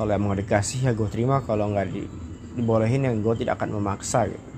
Kalau 0.00 0.16
emang 0.16 0.34
dikasih 0.34 0.88
ya 0.88 0.92
gue 0.96 1.06
terima 1.12 1.44
kalau 1.44 1.68
nggak 1.68 1.92
di, 1.92 2.08
dibolehin 2.56 3.04
yang 3.04 3.20
gue 3.20 3.44
tidak 3.44 3.60
akan 3.60 3.76
memaksa 3.76 4.26
gitu. 4.32 4.48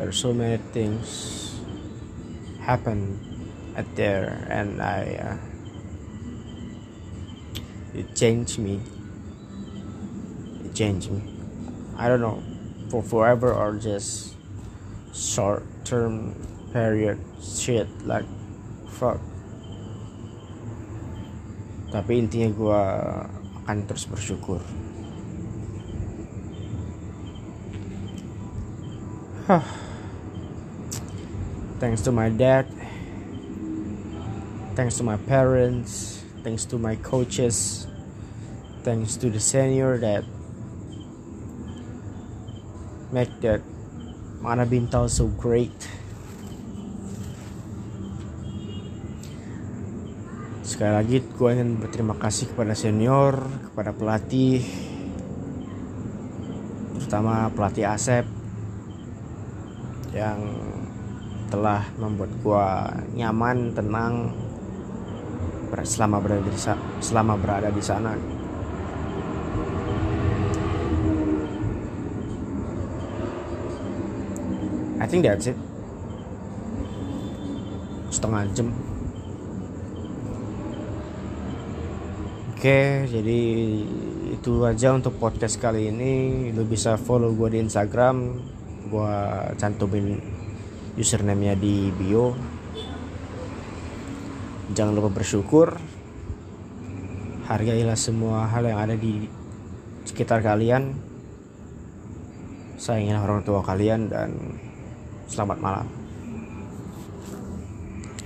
Are 0.00 0.16
so 0.16 0.32
many 0.32 0.56
things 0.72 1.06
happen 2.64 3.20
at 3.76 3.84
there 3.94 4.48
and 4.48 4.80
I 4.80 5.20
uh, 5.20 5.38
it 7.92 8.16
changed 8.16 8.58
me 8.58 8.80
me 10.80 11.20
I 12.00 12.08
don't 12.08 12.24
know 12.24 12.40
for 12.88 13.02
forever 13.04 13.52
or 13.52 13.76
just 13.76 14.32
short 15.12 15.62
term 15.84 16.32
period 16.72 17.20
shit 17.42 17.86
like 18.08 18.24
fuck. 18.88 19.20
Tapi 21.90 22.22
intinya 22.22 22.48
gue 22.54 22.82
akan 23.66 23.84
terus 23.84 24.06
bersyukur. 24.06 24.62
Thanks 31.82 32.00
to 32.06 32.14
my 32.14 32.30
dad. 32.30 32.70
Thanks 34.78 34.96
to 34.96 35.04
my 35.04 35.18
parents. 35.26 36.22
Thanks 36.46 36.62
to 36.70 36.78
my 36.78 36.94
coaches. 37.02 37.90
Thanks 38.86 39.18
to 39.18 39.28
the 39.28 39.42
senior 39.42 39.98
that 39.98 40.22
make 43.10 43.30
that 43.42 43.62
Mana 44.40 44.64
Bintao 44.64 45.04
so 45.04 45.28
great. 45.36 45.74
Sekali 50.64 50.92
lagi 50.96 51.16
gue 51.20 51.50
ingin 51.52 51.76
berterima 51.76 52.16
kasih 52.16 52.48
kepada 52.48 52.72
senior 52.72 53.36
kepada 53.68 53.92
pelatih 53.92 54.64
terutama 56.96 57.52
pelatih 57.52 57.84
Asep 57.84 58.24
yang 60.16 60.40
telah 61.52 61.84
membuat 62.00 62.32
gue 62.40 62.66
nyaman 63.20 63.76
tenang 63.76 64.32
selama 65.84 66.16
berada 66.22 66.48
di 66.48 66.60
selama 67.04 67.34
berada 67.36 67.68
di 67.68 67.82
sana 67.84 68.39
I 75.00 75.08
think 75.08 75.24
that's 75.24 75.48
it 75.48 75.56
setengah 78.12 78.44
jam 78.52 78.68
Oke, 82.60 83.08
jadi 83.08 83.40
itu 84.36 84.52
aja 84.68 84.92
untuk 84.92 85.16
podcast 85.16 85.56
kali 85.56 85.88
ini. 85.88 86.52
Lo 86.52 86.68
bisa 86.68 87.00
follow 87.00 87.32
gue 87.32 87.56
di 87.56 87.58
Instagram. 87.64 88.36
Gue 88.92 89.16
cantumin 89.56 90.20
username-nya 90.92 91.56
di 91.56 91.88
bio. 91.88 92.36
Jangan 94.76 94.92
lupa 94.92 95.08
bersyukur. 95.08 95.80
Hargailah 97.48 97.96
semua 97.96 98.44
hal 98.52 98.68
yang 98.68 98.76
ada 98.76 98.92
di 98.92 99.24
sekitar 100.04 100.44
kalian. 100.44 100.92
Sayangilah 102.76 103.24
orang 103.24 103.40
tua 103.40 103.64
kalian 103.64 104.12
dan 104.12 104.36
selamat 105.30 105.58
malam. 105.62 105.99